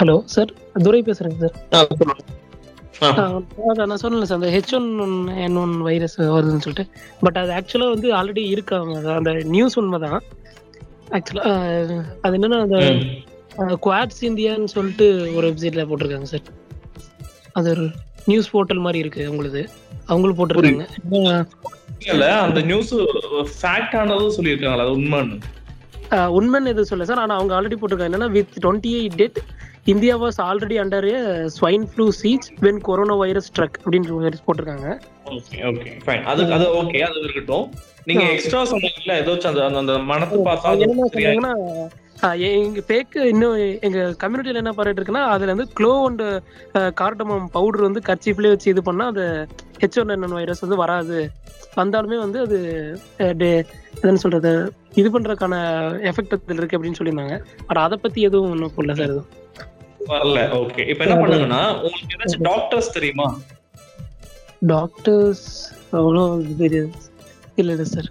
ஹலோ 0.00 0.16
சார் 0.36 0.52
துரை 0.86 1.02
பேசுறேங்க 1.10 1.50
சார் 1.74 1.92
நான் 3.00 4.00
சொன்னேன் 4.02 4.34
அந்த 4.36 4.48
H 4.54 4.74
one 4.78 4.88
N 5.44 5.58
one 5.62 5.74
virus 5.86 6.16
வருதுன்னு 6.20 6.64
சொல்லிட்டு. 6.66 6.86
பட் 7.24 7.38
அது 7.42 7.52
ஆக்சுவலா 7.58 7.88
வந்து 7.94 8.08
ஆல்ரெடி 8.18 8.44
இருக்காங்க 8.54 9.14
அந்த 9.18 9.32
நியூஸ் 9.54 9.76
உண்மைதான். 9.82 10.22
ஆக்சுவலா 11.16 11.44
அது 12.22 12.34
என்னன்னா 12.38 12.60
அந்த 12.64 12.78
குவாட்ஸ் 13.86 14.22
இந்தியான்னு 14.28 14.74
சொல்லிட்டு 14.76 15.06
ஒரு 15.36 15.46
வெப்சைட்ல 15.48 15.84
போட்டிருக்காங்க 15.88 16.28
சார் 16.32 16.46
அது 17.58 17.70
ஒரு 17.74 17.86
நியூஸ் 18.30 18.52
போர்ட்டல் 18.56 18.84
மாதிரி 18.86 18.98
இருக்கு 19.04 19.22
அவங்களுது. 19.30 19.62
அவங்களும் 20.10 20.38
போட்டிருக்காங்க. 20.38 20.86
அந்த 22.44 22.60
நியூஸ் 22.70 22.92
ஃபேக்ட் 23.58 23.96
ஆனதும் 24.02 24.36
சொல்லியிருக்காங்களா 24.38 24.84
அது 24.86 24.96
உண்மைன்னு. 25.00 25.36
உண்மைன்னு 26.38 26.72
எதுவும் 26.72 26.90
சொல்ல 26.92 27.04
சார் 27.10 27.22
ஆனா 27.24 27.34
அவங்க 27.38 27.52
ஆல்ரெடி 27.58 27.76
போட்டிருக்காங்க. 27.76 28.10
என்னன்னா 28.10 28.30
with 28.36 28.56
twenty 28.64 28.90
eight 29.00 29.18
date 29.20 29.38
India 29.86 30.16
was 30.16 30.40
already 30.40 30.76
under 30.78 31.08
swine 31.46 31.86
flu 31.88 32.08
siege 32.22 32.46
when 32.60 32.80
corona 32.80 33.14
virus 33.14 33.52
truck 33.58 33.78
அப்படின்ற 33.78 34.08
வைரஸ் 34.16 34.42
போட்டிருக்காங்க. 34.46 34.88
ஓகே 35.26 35.58
ஓகே 35.62 35.92
ஃபைன் 36.04 36.22
அது 36.22 36.52
அது 36.52 36.66
ஓகே 36.74 37.00
அது 37.00 37.18
இருக்கட்டும். 37.20 37.66
நீங்க 38.04 38.22
எக்ஸ்ட்ரா 38.30 38.64
சொன்னீங்கல்ல 38.64 39.16
ஏதாச்சும் 39.20 39.46
அந்த 39.46 39.78
அந்த- 39.78 39.98
மனத்து 40.02 40.38
பார்த்தா 40.44 40.78
என்ன 40.78 41.08
சொன்னாங்கன்னா 41.08 41.52
எங்க 42.38 42.80
ஃபேக் 42.88 43.24
இன்னும் 43.24 43.56
எங்க 43.80 44.14
கம்யூனிட்டியில 44.20 44.54
என்ன 44.54 44.72
பண்ணிட்டு 44.72 45.02
இருக்குன்னா 45.02 45.24
அதுல 45.26 45.54
வந்து 45.54 45.68
க்ளோ 45.80 46.04
அண்ட் 46.04 46.24
கார்டமம் 47.00 47.46
பவுடர் 47.52 47.80
வந்து 47.80 48.00
கர்ச்சீஃப்லயே 48.06 48.48
வச்சு 48.48 48.70
இது 48.70 48.82
பண்ணா 48.82 49.06
அது 49.06 49.24
ஹெச் 49.80 50.00
ஒன் 50.00 50.08
என் 50.08 50.28
வைரஸ் 50.30 50.60
வந்து 50.60 50.76
வராது. 50.76 51.18
வந்தாலுமே 51.76 52.18
வந்து 52.18 52.40
அது 52.40 52.58
என்னன்னு 53.18 54.14
சொல்றது 54.14 54.52
இது 54.94 55.08
பண்றதுக்கான 55.10 55.56
எஃபெக்ட் 56.10 56.34
அதில் 56.38 56.56
இருக்கு 56.56 56.78
அப்படின்னு 56.78 56.98
சொல்லியிருந்தாங்க. 56.98 57.36
பட் 57.66 57.76
அதை 57.76 57.98
பத்தி 58.02 58.20
எதுவும் 58.20 58.50
ஒன்றும் 58.50 58.72
போடல 58.76 58.92
சார் 58.92 59.06
எதுவும். 59.06 59.28
வரல. 60.08 60.38
ஓகே 60.58 60.82
இப்போ 60.90 61.02
என்ன 61.06 61.16
பண்ணுங்கன்னா 61.22 61.60
உங்களுக்கு 61.78 62.14
ஏதாச்சும் 62.16 62.46
டாக்டர்ஸ் 62.48 62.94
தெரியுமா? 62.96 63.26
டாக்டர்ஸ் 64.72 65.46
அவ்வளோ 65.92 66.24
இது 66.64 66.82
இல்ல 67.58 67.84
சார் 67.86 68.10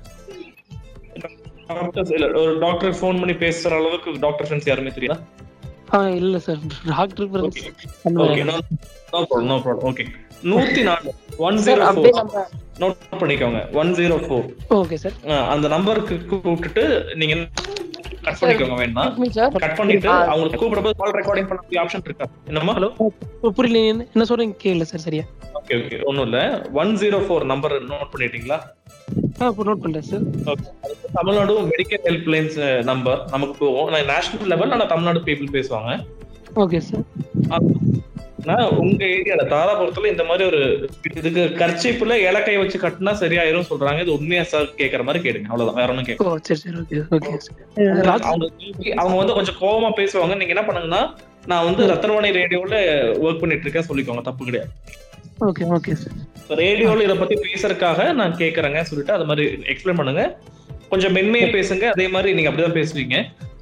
டாக்டர்ஸ் 1.71 2.11
இல்ல 2.15 2.25
ஒரு 2.41 2.53
டாக்டர் 2.63 2.97
ஃபோன் 2.97 3.19
பண்ணி 3.21 3.35
பேசுற 3.43 3.77
அளவுக்கு 3.79 4.17
டாக்டர் 4.25 4.47
ஃப்ரெண்ட்ஸ் 4.47 4.69
யாருமே 4.69 4.93
தெரியுதா? 4.97 5.17
ஆ 5.93 6.01
இல்ல 6.19 6.35
sir 6.43 6.59
doctor 6.89 7.29
okay 7.41 7.63
okay 8.25 8.43
no 8.43 8.55
no 9.13 9.21
problem 9.23 9.47
no 9.49 9.57
problem 9.63 9.89
okay 9.91 10.05
நூத்தி 10.49 10.81
நாலு 10.85 11.09
ஒன் 11.47 11.57
சார் 11.57 11.79
ஜீரோ 11.79 11.87
அப்படியே 11.89 12.13
ஃபோர் 12.13 12.19
நம்ம 12.21 12.43
நோட் 12.81 13.19
பண்ணிக்கோங்க. 13.21 13.59
One 13.79 13.91
zero 13.97 14.15
four 14.23 14.47
okay 14.77 14.97
sir 15.03 15.15
அந்த 15.53 15.65
நம்பருக்கு 15.73 16.15
கூப்பிட்டுட்டு 16.29 16.83
நீங்க 17.21 17.35
கட் 18.23 18.37
பண்ணிக்கோங்க 18.41 18.75
வேணா 18.79 19.03
சார் 19.29 19.51
கட் 19.55 19.75
பண்ணிட்டு. 19.75 20.09
அவங்களுக்கு 20.09 20.59
கூப்பிடும்போது 20.59 20.95
கால் 20.97 21.13
ரெக்கார்டிங் 21.13 21.49
பண்ணக்கூடிய 21.49 21.79
ஆப்ஷன் 21.81 22.03
இருக்கா. 22.03 22.25
என்னமா 22.45 22.73
ஹலோ 22.75 22.89
புரியல 23.49 23.79
என்ன- 23.85 24.07
என்ன 24.13 24.25
சொல்றீங்க? 24.29 24.55
கேட்கல 24.63 24.81
சார் 24.83 24.99
சரியா. 24.99 25.23
ஓகே 25.53 25.75
ஓகே 25.79 26.03
ஒண்ணும் 26.03 26.23
இல்ல. 26.23 26.39
One 26.73 26.95
zero 26.95 27.19
four 27.25 27.43
number 27.43 27.83
note 27.83 28.11
பண்ணிட்டீங்களா? 28.13 28.57
நோட் 29.39 29.81
பண்றேன் 29.81 30.01
sir 30.01 30.25
okay 30.45 30.67
Tamil Nadu 31.13 31.53
medical 31.61 32.03
helplines 32.03 32.57
number 32.83 33.21
நமக்கு 33.31 33.55
போவோம் 33.59 34.05
நேஷனல் 34.07 34.47
லெவல் 34.47 34.71
ஆனா 34.71 34.85
தமிழ்நாடு 34.85 35.19
பீப்புள் 35.19 35.53
பேசுவாங்க. 35.53 35.91
ஓகே 36.55 36.77
சார் 36.77 37.05
உங்க 38.83 39.01
ஏரியால 39.15 39.43
தாராபுரத்துல 39.53 40.11
இந்த 40.11 40.23
மாதிரி 40.23 40.43
ஒரு 40.49 40.61
இதுக்கு 41.19 41.43
கர்ச்சீப்புல 41.61 42.15
இலக்கை 42.27 42.55
வச்சு 42.57 42.77
கட்டினா 42.83 43.13
சரியாயிரும் 43.21 43.67
சொல்றாங்க. 43.71 43.99
இது 44.05 44.15
உண்மையா 44.17 44.43
சார் 44.43 44.67
கேக்குற 44.81 45.03
மாதிரி 45.07 45.21
கேடுங்க 45.25 45.49
அவ்வளவுதான். 45.51 45.79
வேற 45.81 45.91
ஒண்ணும் 45.93 46.07
கேட்க 46.09 46.29
ஓ 46.29 46.37
சரி 46.47 46.59
சரி 46.63 46.77
ஓகே 46.81 47.01
ஓகே 47.17 47.31
சார் 47.45 48.09
அவங்க 48.29 48.45
அவங்க 49.01 49.17
வந்து 49.21 49.37
கொஞ்சம் 49.39 49.59
கோவமா 49.63 49.91
பேசுவாங்க. 49.99 50.35
நீங்க 50.39 50.55
என்ன 50.55 50.65
பண்ணுங்கன்னா 50.69 51.03
நான் 51.51 51.67
வந்து 51.69 51.83
ரத்தனவாணி 51.93 52.31
ரேடியோல 52.39 52.75
ஒர்க் 53.25 53.41
பண்ணிட்டு 53.43 53.65
இருக்கேன் 53.67 53.89
சொல்லிக்கோங்க. 53.89 54.23
தப்பு 54.29 54.49
கிடையாது. 54.49 54.71
ஓகே 55.49 55.63
ஓகே 55.75 55.93
சார் 56.01 56.57
ரேடியோல 56.63 57.05
இத 57.05 57.13
பத்தி 57.15 57.35
பேசுறதுக்காக 57.45 58.13
நான் 58.21 58.39
கேக்குறேங்க. 58.41 58.81
சொல்லிட்டு 58.89 59.13
அது 59.17 59.25
மாதிரி 59.29 59.45
எக்ஸ்பிளைன் 59.73 59.99
பண்ணுங்க. 60.01 60.23
கொஞ்சம் 60.91 61.13
மென்மையா 61.17 61.47
பேசுங்க 61.55 61.85
அதே 61.93 62.07
மாதிரி 62.15 62.29
நீங்க 62.37 62.49
அப்படிதான் 62.49 62.77
பேசுவீங்க. 62.79 63.15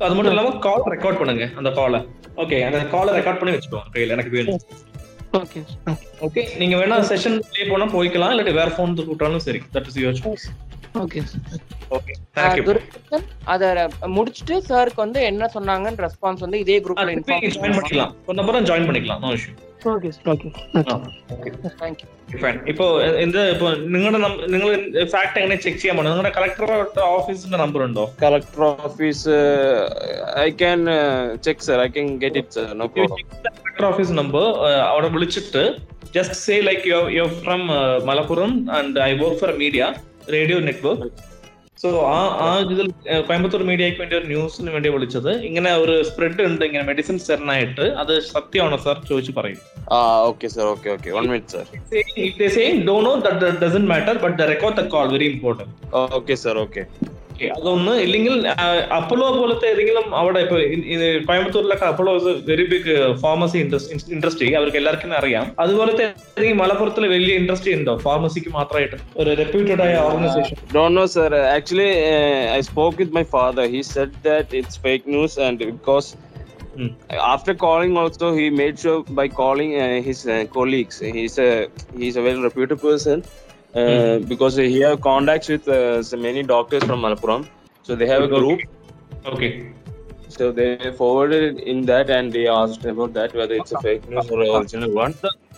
அது 0.05 0.13
மட்டும் 0.15 0.33
இல்லாம 0.33 0.51
கால் 0.65 0.85
ரெக்கார்ட் 0.93 1.19
பண்ணுங்க 1.21 1.45
அந்த 1.59 1.69
காலை 1.79 1.99
ஓகே 2.43 2.57
அந்த 2.67 2.79
காலை 2.93 3.11
ரெக்கார்ட் 3.17 3.39
பண்ணி 3.41 3.55
வச்சுக்கோங்க 3.55 3.91
கையில 3.95 4.15
எனக்கு 4.17 4.33
வேணும். 4.37 4.61
ஓகே 5.39 5.59
ஓகே 6.27 6.41
நீங்க 6.61 6.75
வேணா 6.81 6.97
செஷன் 7.09 7.37
ப்ளே 7.49 7.65
பண்ணா 7.71 7.87
போய்க்கலாம் 7.95 8.31
இல்லாட்டி 8.33 8.53
வேற 8.59 8.69
ஃபோன் 8.75 8.95
கூப்பிட்டாலும் 8.99 9.43
சரி 9.47 9.59
that 9.75 9.89
is 9.89 9.99
your 10.03 10.19
choice 10.21 10.45
okay 11.02 11.20
okay 11.96 12.12
thank you 12.36 12.64
Duraimurugan 12.66 13.26
அத 13.52 13.62
முடிச்சிட்டு 14.16 14.56
சாருக்கு 14.68 15.00
வந்து 15.04 15.20
என்ன 15.30 15.48
சொன்னாங்கன்னு 15.54 16.04
ரெஸ்பான்ஸ் 16.06 16.44
வந்து 16.46 16.60
இதே 16.64 16.78
குரூப்ல 16.84 17.06
ஜாயின் 17.30 17.46
இன்ஃபார்ம் 17.48 17.78
பண்ணிக்கலாம் 17.78 18.12
ஒரு 18.28 18.38
நம்பரும் 18.40 18.68
ஜாயின் 18.70 18.88
பண்ணிக்கலாம் 18.88 19.22
no 19.24 19.30
issue 19.38 19.54
okay 19.92 20.10
sir 20.12 20.28
okay 20.34 20.48
okay 21.34 21.50
thank you 21.80 22.06
fine 22.42 22.56
ഇപ്പോ 22.72 22.84
എന്ത് 23.24 23.40
ഇപ്പോ 23.50 23.66
നിങ്ങളുടെ 23.94 24.20
നിങ്ങൾ 24.54 24.68
ഫാക്ട് 25.14 25.36
എങ്ങനെ 25.40 25.56
ചെക്ക് 25.64 25.80
ചെയ്യാൻ 25.80 25.96
പോകണം 25.96 26.10
നിങ്ങളുടെ 26.10 26.32
കളക്ടർ 26.38 26.70
ഓഫീസിന്റെ 27.10 27.60
നമ്പർ 27.64 27.82
ഉണ്ടോ 27.88 28.04
Collector 28.18 28.62
office, 28.86 29.22
uh, 29.28 29.82
I 30.38 30.50
can 30.52 30.80
uh, 30.90 31.02
check, 31.38 31.58
sir. 31.60 31.76
I 31.78 31.88
can 31.88 32.08
get 32.18 32.36
it, 32.36 32.48
sir. 32.56 32.66
No 32.74 32.88
problem. 32.88 33.20
Collector 33.46 33.86
office 33.90 34.12
number 34.18 34.44
അവിടെ 34.88 35.08
വിളിച്ചിട്ട് 35.14 35.62
just 36.16 36.36
say 36.42 36.56
like 36.68 36.84
you 36.90 36.98
you 37.10 37.24
from 37.40 37.62
Malappuram 38.10 38.52
and 38.78 39.00
I 39.02 39.12
work 39.22 39.38
for 39.40 39.52
media 39.62 39.84
radio 40.35 40.59
network. 40.67 41.09
So 41.83 41.89
ആ 42.13 42.17
ആ 42.45 42.47
ഇതിൽ 42.63 42.87
കോയമ്പത്തൂർ 43.27 43.61
മീഡിയയ്ക്ക് 43.69 43.99
വേണ്ടി 44.01 44.15
ഒരു 44.17 44.27
ന്യൂസിന് 44.31 44.71
വേണ്ടി 44.73 44.89
വിളിച്ചത് 44.95 45.29
ഇങ്ങനെ 45.49 45.69
ഒരു 45.83 45.93
സ്പ്രെഡ് 46.07 46.45
ഉണ്ട് 46.47 46.63
ഇങ്ങനെ 46.65 46.83
മെഡിസിൻ 46.89 47.17
സെറിനായിട്ട് 47.27 47.85
അത് 48.01 48.13
സത്യമാണോ 48.33 48.77
സാർ? 48.85 48.97
ചോദിച്ചു 49.09 49.33
പറയും. 49.37 49.59
ആ 49.91 49.99
okay 50.31 50.47
sir 50.55 50.65
okay 50.73 50.89
okay. 50.95 51.09
One 51.17 51.27
minute 51.33 51.53
sir 51.55 51.65
it 52.25 52.43
is 52.47 52.53
saying 52.57 52.81
do 52.89 52.95
no 53.07 53.13
that 53.27 53.53
doesn't 53.63 53.89
matter 53.93 54.17
but 54.25 54.37
the 54.41 54.47
record 54.53 54.77
the 54.81 54.85
call 54.95 55.07
very 55.15 55.29
important 55.35 55.73
okay 56.19 56.35
sir 56.43 56.57
okay. 56.65 56.83
അതൊന്ന് 57.47 57.93
ഇല്ലെങ്കിൽ 58.05 58.35
അപ്പോളോ 58.99 59.27
പോലത്തെ 59.39 59.67
ഏതെങ്കിലും 59.67 60.15
അവിടെ 60.15 60.39
ഇപ്പൊ 60.39 60.57
കോയമ്പത്തൂരിലൊക്കെ 61.29 61.85
Apollo 61.85 62.13
very 62.51 62.65
big 62.73 62.95
pharmacy 63.23 63.57
industry 64.15 64.49
അവർക്ക് 64.55 64.77
എല്ലാവർക്കും 64.77 65.13
അറിയാം 65.13 65.45
അതുപോലത്തെ 65.59 66.05
ഏതെങ്കിലും 66.37 66.57
മലപ്പുറത്തിൽ 66.57 67.07
വലിയ 67.07 67.33
ഇൻഡസ്ട്രി 67.33 67.73
ഉണ്ടോ 67.73 67.95
ഫാർമസിക്ക് 67.97 68.49
മാത്രമായിട്ട് 68.49 68.97
ഒരു 69.17 69.37
റെപ്യൂട്ടഡ് 69.43 69.83
ആയ 69.87 69.95
organisation 70.07 70.57
know, 70.89 71.05
sir. 71.07 71.29
Actually, 71.57 71.91
uh, 72.05 72.55
I 72.57 72.61
spoke 72.61 72.97
with 72.97 73.11
my 73.11 73.23
father. 73.23 73.67
He 73.67 73.81
said 73.83 74.11
that 74.23 74.53
it's 74.53 74.77
fake 74.77 75.07
news, 75.07 75.37
and 75.37 75.59
because 75.59 76.09
Hmm. 76.71 76.89
after 77.33 77.53
calling, 77.53 77.97
also 77.97 78.33
he 78.33 78.49
made 78.49 78.75
sure 78.79 79.03
by 79.09 79.27
calling 79.27 79.71
uh, 79.75 80.01
his 80.01 80.19
uh, 80.25 80.45
colleagues. 80.47 80.99
He's 80.99 81.37
a 81.37 81.67
he's 81.97 82.15
a 82.15 82.21
very 82.21 82.39
reputed 82.39 82.79
person 82.79 83.23
Uh, 83.75 84.17
hmm. 84.17 84.23
because 84.25 84.55
he 84.55 84.79
have 84.79 84.99
contacts 85.01 85.47
with 85.47 85.67
uh, 85.67 86.01
many 86.17 86.41
doctors 86.41 86.83
from 86.83 87.01
Malappuram. 87.01 87.47
So 87.83 87.95
they 87.95 88.07
have 88.07 88.23
a 88.23 88.27
group. 88.27 88.61
Okay. 89.25 89.71
So 90.27 90.51
they 90.51 90.91
forwarded 90.93 91.59
in 91.59 91.85
that 91.85 92.09
and 92.09 92.31
they 92.31 92.47
asked 92.47 92.85
about 92.85 93.13
that 93.13 93.33
whether 93.33 93.53
it's 93.53 93.71
a 93.71 93.79
fake 93.81 94.07
news 94.09 94.29
or 94.29 94.41
uh, 94.41 94.59
original 94.59 94.91
one. 94.91 95.13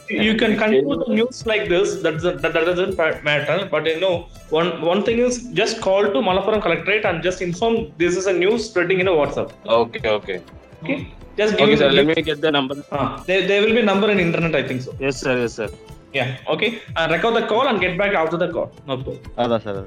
You 0.09 0.35
can 0.35 0.57
conclude 0.57 1.03
the 1.05 1.13
news 1.13 1.45
like 1.45 1.69
this. 1.69 2.01
That, 2.01 2.21
that, 2.21 2.41
that 2.41 2.53
doesn't 2.53 2.97
matter. 3.23 3.67
But 3.71 3.85
you 3.85 3.99
know, 3.99 4.27
one 4.49 4.81
one 4.81 5.03
thing 5.03 5.19
is 5.19 5.43
just 5.53 5.79
call 5.79 6.03
to 6.03 6.19
Malappuram 6.29 6.61
collectorate 6.61 7.05
and 7.05 7.23
just 7.23 7.41
inform 7.41 7.93
this 7.97 8.17
is 8.17 8.27
a 8.27 8.33
news 8.33 8.65
spreading 8.69 8.99
in 8.99 9.07
a 9.07 9.11
WhatsApp. 9.11 9.51
Okay. 9.65 10.09
Okay. 10.09 10.41
Okay. 10.83 11.07
Just 11.37 11.57
give 11.57 11.69
okay, 11.69 11.77
sir. 11.77 11.91
Let 11.91 12.07
me 12.07 12.21
get 12.21 12.41
the 12.41 12.51
number. 12.51 12.75
Ah, 12.91 13.23
there, 13.25 13.47
there 13.47 13.61
will 13.61 13.73
be 13.73 13.81
number 13.81 14.11
in 14.11 14.19
internet. 14.19 14.55
I 14.55 14.67
think 14.67 14.81
so. 14.81 14.95
Yes, 14.99 15.21
sir. 15.21 15.37
Yes, 15.37 15.53
sir. 15.53 15.69
Yeah, 16.13 16.37
okay. 16.45 16.69
Uh, 16.91 17.07
record 17.09 17.35
the 17.35 17.43
call 17.43 17.67
and 17.67 17.79
get 17.79 17.97
back 17.97 18.13
after 18.13 18.37
the 18.37 18.49
call. 18.49 18.69
No 18.87 18.95
problem. 18.97 19.19
அதான் 19.41 19.63
sir 19.65 19.81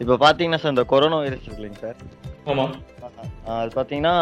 இப்போ 0.00 0.14
பார்த்தீங்கன்னா 0.22 0.60
sir 0.62 0.74
இந்த 0.74 0.84
corona 0.92 1.18
virus 1.22 1.44
இருக்கு 1.44 1.60
இல்லைங்க 1.60 1.80
sir 1.84 1.98
ஆமா 2.50 2.64
அது 3.54 3.70
பார்த்தீங்கன்னா 3.76 4.14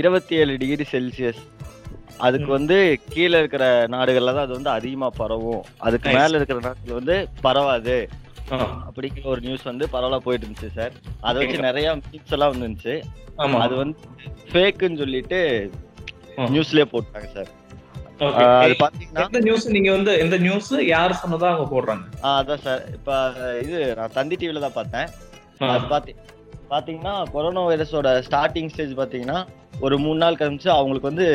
இருபத்தி 0.00 0.34
ஏழு 0.40 0.54
டிகிரி 0.62 0.84
செல்சியஸ் 0.92 1.42
அதுக்கு 2.26 2.50
வந்து 2.56 2.76
கீழே 3.14 3.36
இருக்கிற 3.42 3.64
நாடுகள்ல 3.94 4.34
தான் 4.36 4.46
அது 4.46 4.56
வந்து 4.58 4.70
அதிகமா 4.74 5.08
பரவும் 5.20 5.62
அதுக்கு. 5.86 6.08
மேல 6.18 6.38
இருக்கிற 6.38 6.58
நாட்டுல 6.66 6.98
வந்து 7.00 7.16
பரவாது 7.46 7.96
அப்படிங்கிற 8.86 9.24
ஒரு 9.34 9.42
நியூஸ் 9.46 9.70
வந்து 9.70 9.84
பரவலா 9.94 10.18
போயிட்டு 10.26 10.46
இருந்துச்சு 10.46 10.70
சார் 10.78 10.94
அதை. 11.22 11.36
வச்சு 11.42 11.66
நிறைய 11.68 11.86
மீம்ஸ் 12.02 12.34
எல்லாம் 12.36 12.52
வந்துருந்துச்சு. 12.54 12.96
அது 13.64 13.74
வந்து 13.82 13.96
ஃபேக்குன்னு 14.50 15.00
சொல்லிட்டு. 15.02 15.40
நியூஸ்லயே 16.52 16.86
போட்டாங்க 16.92 17.28
சார் 17.36 17.50
அது 18.18 18.74
பாத்தீங்கன்னா 18.74 19.20
எந்த 19.20 19.40
நியூஸ் 19.40 19.68
நீங்க 19.68 19.90
வந்து 19.90 20.18
எந்த 20.18 20.38
நியூஸ் 20.38 20.72
யார் 20.86 21.20
சொன்னதா 21.22 21.48
அவங்க 21.50 21.66
போடுறாங்க. 21.74 22.04
ஆ, 22.24 22.42
அதான் 22.42 22.56
சார். 22.56 22.82
இப்ப 22.92 23.32
இது 23.62 23.94
நான் 23.96 24.12
தந்தி 24.12 24.36
டிவில 24.36 24.60
தான் 24.60 24.72
பார்த்தேன். 24.72 25.08
அது 25.60 25.86
பாத்தி 25.86 26.12
பாத்தீங்கன்னா 26.70 27.30
கொரோனா 27.30 27.60
வைரஸோட 27.60 28.24
ஸ்டார்டிங் 28.28 28.68
ஸ்டேஜ் 28.68 28.94
பாத்தீங்கன்னா 28.96 29.46
ஒரு 29.80 29.98
மூணு 29.98 30.18
நாள் 30.18 30.34
கழிச்சு 30.34 30.68
அவங்களுக்கு 30.68 31.06
வந்து 31.06 31.26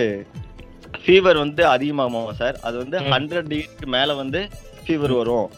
ஃபீவர் 1.06 1.38
வந்து 1.38 1.68
அதிகமாகும் 1.68 2.34
சார். 2.34 2.60
அது 2.62 2.78
வந்து. 2.78 2.98
ஹண்ட்ரட் 3.13 3.48
டிகிரிக்கு 3.48 3.86
மேல 3.86 4.13
வந்து 4.13 4.39
ஃபீவர் 4.86 5.12
வரும். 5.12 5.50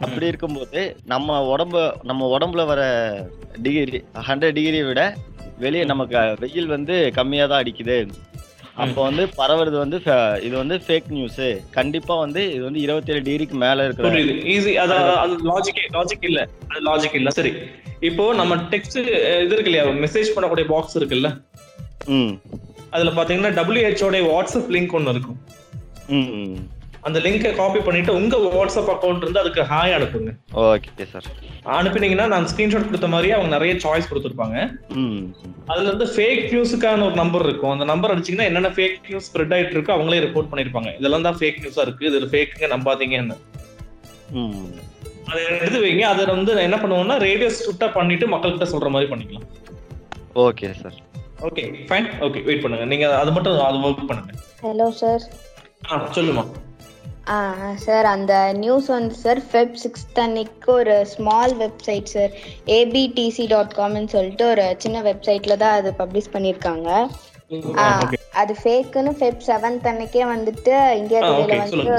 அப்படி 0.00 0.26
இருக்கும்போது 0.26 0.96
நம்ம 1.04 1.46
உடம்பு 1.46 1.94
நம்ம 2.02 2.38
உடம்புல 2.38 2.66
வர 2.66 2.82
டிகிரி 3.62 4.04
ஹண்ட்ரட் 4.28 4.56
டிகிரியை 4.56 4.86
விட 4.86 5.14
வெளியே 5.58 5.84
நமக்கு 5.84 6.36
வெயில் 6.40 6.66
வந்து 6.66 7.12
கம்மியா 7.12 7.46
தான் 7.46 7.62
அடிக்குது. 7.62 7.96
அப்போ 8.80 9.02
வந்து 9.02 9.28
பரவுறது 9.38 9.76
வந்து 9.78 9.98
இது 10.42 10.56
வந்து 10.56 10.80
ஃபேக் 10.86 11.08
நியூஸ் 11.08 11.40
கண்டிப்பா 11.70 12.14
வந்து 12.14 12.52
இது 12.52 12.64
வந்து 12.64 12.80
இருபத்தேழு 12.80 13.22
டிகிரிக்கு 13.22 13.54
மேல 13.54 13.84
இருக்கிற 13.84 14.08
ஈஸி 14.54 14.74
அது 14.74 14.94
அது 14.94 15.34
லாஜிக் 15.50 15.80
லாஜிக் 15.92 16.24
இல்ல. 16.24 16.40
அது 16.68 16.82
லாஜிக் 16.84 17.14
இல்ல. 17.14 17.30
சரி. 17.30 17.52
இப்போ 18.00 18.34
நம்ம 18.34 18.56
டெக்ஸ்ட் 18.56 18.98
இது 18.98 19.46
இருக்கு 19.46 19.70
இல்லையா? 19.70 19.84
மெசேஜ் 19.84 20.34
பண்ணக்கூடிய 20.36 20.66
பாக்ஸ் 20.66 20.98
இருக்குல்ல? 20.98 21.30
ம். 22.06 22.32
அதுல 22.90 23.10
பாத்தீங்கன்னா 23.10 23.52
டபிள்யூஹெச்ஓட 23.54 24.20
வாட்ஸ்அப் 24.30 24.70
லிங்க் 24.70 24.92
ஒன்னு 24.92 25.10
இருக்கும். 25.10 25.38
அந்த 27.06 27.18
லிங்கை 27.24 27.50
காப்பி 27.58 27.80
பண்ணிட்டு 27.80 28.14
உங்க 28.14 28.36
வாட்ஸ்அப் 28.54 28.90
அக்கௌண்ட் 28.94 29.22
இருந்து 29.24 29.40
அதுக்கு 29.42 29.62
ஹாய் 29.70 29.94
அனுப்புங்க. 29.96 30.32
ஓகே 30.64 31.04
சார் 31.12 31.26
அனுப்பினீங்கன்னா 31.78 32.26
நான் 32.26 32.46
ஸ்கிரீன்ஷாட் 32.50 32.88
கொடுத்த 32.88 33.06
மாதிரியே 33.06 33.34
அவங்க 33.36 33.50
நிறைய 33.56 33.74
சாய்ஸ் 33.84 34.08
கொடுத்துருப்பாங்க. 34.10 34.56
ம். 35.02 35.22
அதுல 35.70 35.88
இருந்து 35.88 36.06
ஃபேக் 36.14 36.44
நியூஸுக்கான 36.54 37.04
ஒரு 37.08 37.14
நம்பர் 37.14 37.42
இருக்கும். 37.42 37.70
அந்த 37.70 37.84
நம்பர் 37.84 38.12
அடிச்சீங்கன்னா 38.14 38.48
என்னென்ன 38.50 38.68
ஃபேக் 38.68 38.98
நியூஸ் 39.08 39.28
ஸ்ப்ரெட் 39.30 39.54
ஆயிட்டு 39.56 39.76
இருக்கோ 39.76 39.94
அவங்களே 39.96 40.20
ரிப்போர்ட் 40.26 40.50
பண்ணிருப்பாங்க. 40.52 40.98
இதெல்லாம் 40.98 41.26
தான் 41.28 41.38
ஃபேக் 41.40 41.60
நியூஸா 41.64 41.80
இருக்கு. 41.80 42.06
இது 42.06 42.30
ஃபேக்குங்க 42.34 42.68
நம்பாதீங்கன்னு. 42.76 43.36
ம். 44.32 44.70
அதை 45.30 45.42
எடுத்து 45.58 45.84
வைங்க. 45.86 46.04
அதை 46.12 46.24
வந்து 46.26 46.62
என்ன 46.68 46.76
பண்ணுவோம்னா 46.76 47.18
ரேடியோ 47.18 47.50
சுட்டா 47.66 47.88
பண்ணிட்டு 47.98 48.26
மக்கள்கிட்ட 48.28 48.68
சொல்ற 48.74 48.88
மாதிரி 48.90 49.10
பண்ணிக்கலாம். 49.12 49.46
Okay 50.46 50.72
sir 50.82 50.98
okay 51.48 51.62
fine 51.88 52.08
okay 52.20 52.40
wait 52.42 52.62
பண்ணுங்க. 52.62 52.84
நீங்க 52.84 53.18
அது 53.18 53.32
மட்டும் 53.32 53.60
அது 53.68 53.86
ஒர்க் 53.88 54.08
பண்ணுங்க. 54.10 54.32
ஹலோ 54.62 54.88
சார் 55.02 55.22
ஆ 55.90 56.08
சொல்லுமா. 56.16 56.44
சார் 57.78 58.04
அந்த 58.06 58.32
நியூஸ் 58.52 58.86
வந்து 58.90 59.14
சார் 59.14 59.40
ஃபெப் 59.48 59.76
சிக்ஸ்த் 59.82 60.18
அன்னைக்கு 60.18 60.72
ஒரு 60.72 61.06
small 61.06 61.54
website 61.56 62.04
sir 62.04 62.32
ABTC 62.76 63.46
dot 63.46 63.74
காம்னு 63.74 64.04
சொல்லிட்டு 64.08 64.46
ஒரு 64.46 64.66
சின்ன 64.78 65.02
வெப்சைட்ல 65.02 65.56
தான் 65.56 65.76
அது 65.78 65.90
பப்ளிஷ் 65.98 66.32
பண்ணியிருக்காங்க. 66.32 66.88
அது 68.32 68.54
ஃபேக்குன்னு 68.54 69.12
ஃபெப் 69.18 69.46
செவன்த் 69.46 69.86
அன்னைக்கே 69.86 70.24
வந்துட்டு 70.26 70.74
இந்தியா 71.00 71.20
டுடேல 71.20 71.56
வந்து. 71.64 71.96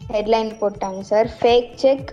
ஹெட்லைன் 0.00 0.52
போட்டாங்க 0.60 1.00
சார் 1.04 1.28
ஃபேக் 1.38 1.70
செக் 1.76 2.08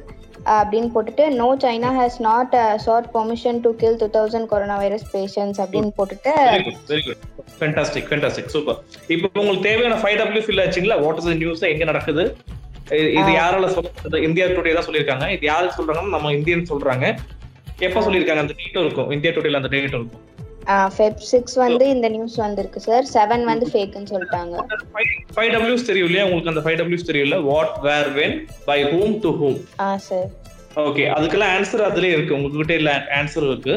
அப்படின்னு 0.45 0.89
போட்டுட்டு 0.95 1.27
no 1.27 1.55
China 1.55 1.91
has 2.01 2.19
not 2.19 2.55
sought 2.75 3.09
permission 3.13 3.59
to 3.61 3.75
kill 3.75 3.95
two 3.95 4.09
thousand 4.09 4.45
corona 4.45 4.77
virus 4.77 5.17
patients 5.17 5.59
அப்படின்னு 5.61 5.89
போட்டுட்டு 5.97 6.31
ஃபேண்டாஸ்டிக் 7.59 8.07
ஃபேண்டாஸ்டிக் 8.09 8.45
சூப்பர் 8.45 8.77
இப்போ 9.07 9.39
உங்களுக்கு 9.39 9.69
தேவையான 9.69 10.01
ஃபைவ் 10.01 10.17
டபிள்யூ 10.17 10.41
ஃபில் 10.41 10.67
ஆச்சுங்களா? 10.67 11.01
வாட் 11.01 11.17
இஸ் 11.17 11.27
நியூஸ் 11.27 11.61
எங்க 11.61 11.83
நடக்குது? 11.83 12.37
இது- 12.89 13.11
இது 13.11 13.31
யாரால 13.31 13.67
சொல்றது 13.67 14.21
இந்தியா 14.21 14.45
டுடே 14.45 14.73
தான் 14.73 14.85
சொல்லியிருக்காங்க. 14.85 15.27
இது 15.27 15.39
யாரு 15.41 15.69
சொல்றாங்கன்னா 15.77 16.09
நம்ம 16.09 16.31
இந்தியன் 16.31 16.65
சொல்றாங்க. 16.69 17.17
எப்ப 17.79 17.99
சொல்லியிருக்காங்க? 17.99 18.37
அந்த 18.37 18.53
டேட்டும் 18.57 18.85
இருக்கும். 18.85 19.11
இந்தியா 19.11 19.33
டுடேல 19.33 19.55
அந்த 19.55 19.67
டேட்டும் 19.67 19.83
இருக்கும். 19.83 20.11
ஃபெப் 20.95 21.21
சிக்ஸ் 21.31 21.55
வந்து 21.63 21.85
இந்த 21.93 22.07
நியூஸ் 22.15 22.35
வந்திருக்கு 22.43 22.79
சார் 22.87 23.05
செவன் 23.13 23.43
வந்து 23.51 23.65
ஃபேக்குன்னு 23.71 24.11
சொல்லிட்டாங்க. 24.13 24.55
ஃபைவ் 25.35 25.51
டபிள்யூஸ் 25.55 25.87
தெரியும் 25.89 26.07
இல்லையா? 26.09 26.25
உங்களுக்கு 26.27 26.51
அந்த 26.53 26.63
ஃபைவ் 26.65 26.77
டபிள்யூஸ் 26.81 27.07
தெரியல 27.09 27.39
what 27.49 27.73
where 27.87 28.11
when 28.19 28.35
by 28.69 28.77
whom 28.93 29.15
to 29.25 29.31
whom 29.41 29.57
ah 29.85 29.89
sir 30.09 30.29
okay 30.85 31.05
அதுக்கெல்லாம் 31.15 31.53
ஆன்சர் 31.55 31.87
அதுலயே 31.89 32.13
இருக்கு. 32.17 32.35
உங்ககிட்ட 32.37 32.75
இல்ல 32.81 32.91
ஆன்சர் 33.19 33.47
இருக்கு. 33.49 33.75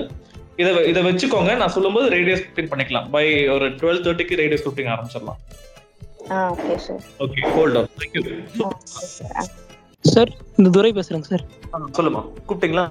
இதை 0.63 0.73
இதை 0.91 1.01
வச்சுக்கோங்க. 1.07 1.53
நான் 1.61 1.75
சொல்லும்போது 1.77 2.09
ரேடியோ 2.17 2.37
ஸ்கிரிப்டிங் 2.41 2.71
பண்ணிக்கலாம். 2.73 3.07
பை 3.15 3.25
ஒரு 3.55 3.69
டுவெல் 3.81 4.03
தேர்ட்டிக்கு 4.05 4.41
ரேடியோ 4.43 4.59
ஸ்கிரிப்டிங் 4.61 4.91
ஆரம்பிச்சிடலாம். 4.95 5.41
ஆ 6.35 6.37
okay 6.53 6.77
sir 6.85 7.03
okay 7.25 7.41
hold 7.57 7.79
on 7.81 7.89
thank you 8.03 8.23
sir 10.13 10.31
இந்த 10.57 10.71
துரை 10.71 10.91
பேசுறேங்க 10.93 11.27
சார். 11.31 11.45
சொல்லுமா. 11.97 12.21
கூப்பிட்டீங்களா? 12.49 12.83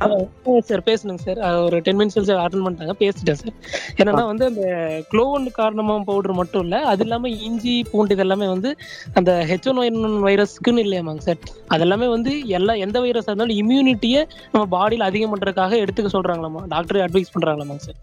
சார் 0.60 0.82
பேசணுங்க 0.88 1.20
சார். 1.26 1.40
ஒரு 1.64 1.80
டென் 1.80 1.98
மினிட்ஸ் 1.98 2.32
அட்டன் 2.44 2.64
பண்ணிட்டாங்க. 2.66 2.94
பேசிட்டேன் 3.02 3.40
சார். 3.42 3.54
என்னன்னா 3.98 4.26
வந்து 4.26 4.46
அந்த 4.46 4.64
குளோவன் 5.12 5.52
காரணமா 5.52 5.98
பவுடர் 6.00 6.34
மட்டும் 6.34 6.62
இல்ல 6.62 6.80
அது 6.92 7.02
இல்லாம 7.02 7.30
இஞ்சி 7.30 7.86
பூண்டு 7.92 8.16
இதெல்லாமே 8.16 8.48
வந்து 8.56 8.76
அந்த 9.14 9.46
ஹெச்ஒன் 9.50 9.80
வைரஸ்க்குன்னு 10.28 10.84
இல்லையாமாங்க 10.86 11.24
சார். 11.28 11.40
அதெல்லாமே 11.70 12.10
வந்து 12.10 12.48
எல்லா 12.48 12.74
எந்த 12.86 13.00
வைரஸ் 13.00 13.30
இருந்தாலும் 13.30 13.60
இம்யூனிட்டியை 13.62 14.24
நம்ம 14.52 14.66
பாடியில 14.76 15.08
அதிகம் 15.10 15.34
பண்றதுக்காக 15.36 15.80
எடுத்துக்க 15.84 16.12
சொல்றாங்களாமா? 16.18 16.64
டாக்டர் 16.68 17.02
அட்வைஸ் 17.08 17.34
பண்றாங்களாமாங்க 17.38 17.84
சார். 17.88 17.98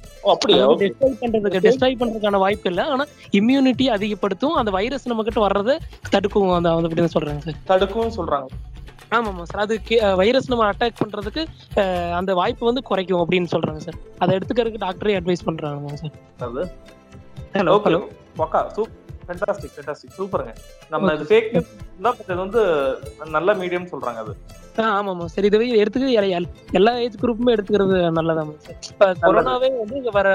டெஸ்ட்ராய் 0.85 1.21
பண்றதுக்கு 1.25 1.65
டெஸ்ட்ராய் 1.67 2.01
பண்றதுக்கான 2.01 2.39
வாய்ப்பு 2.47 2.71
இல்லை. 2.71 2.85
ஆனா 2.85 3.07
இம்யூனிட்டி 3.33 3.87
அதிகப்படுத்தும். 3.99 4.57
அந்த 4.63 4.71
வைரஸ் 4.71 5.09
நம்ம 5.13 5.23
கிட்ட 5.23 5.41
வர்றதை 5.41 5.77
தடுக்கும். 6.11 6.51
அந்த 6.51 6.71
அப்படின்னு 6.71 7.15
சொல்றாங்க 7.19 7.45
சார். 7.49 7.61
தடுக்கும் 7.65 8.13
சொல்றாங்க. 8.19 8.51
ஆமாமா 9.11 9.43
சார். 9.43 9.61
அது 9.61 9.75
வைரஸ் 10.17 10.49
நம்ம 10.49 10.71
அட்டாக் 10.71 11.01
பண்றதுக்கு 11.01 11.43
அந்த 12.13 12.35
வாய்ப்பு 12.35 12.67
வந்து 12.67 12.83
குறைக்கும் 12.83 13.31
அப்படின்னு 13.31 13.47
சொல்றாங்க 13.53 13.77
சார். 13.77 13.99
அதை 14.19 14.37
எடுத்துக்கிறதுக்கு 14.37 14.85
டாக்டரே 14.87 15.17
அட்வைஸ் 15.21 15.45
பண்றாங்க 15.45 15.95
சார். 15.95 16.15
அது 16.39 16.63
ஹலோ 17.53 17.73
ஓகே 17.77 17.87
ஹலோ 17.87 18.01
பக்கா 18.39 18.67
சூப் 18.67 18.89
ஃபேண்டாஸ்டிக் 19.27 19.75
ஃபேண்டாஸ்டிக் 19.77 20.15
சூப்பருங்க 20.19 20.53
நம்ம 20.91 21.13
இது 21.13 21.25
ஃபேக் 21.25 21.65
இது 22.21 22.37
வந்து 22.37 22.61
நல்ல 23.25 23.55
மீடியம் 23.55 23.89
சொல்றாங்க 23.93 24.21
அது. 24.23 24.33
ஆமாமா 24.77 25.25
சரி. 25.25 25.47
இதை 25.47 25.83
எடுத்துக்க 25.83 26.47
எல்லா 26.73 26.93
ஏஜ் 26.97 27.15
குரூப்புமே 27.23 27.55
எடுத்துக்கிறது 27.55 27.97
நல்லதாமா 28.19 28.55
சார். 28.57 28.79
இப்ப 28.91 29.13
கொரோனாவே 29.23 29.79
வந்து 29.79 29.97
இங்க 29.97 30.11
வர 30.11 30.29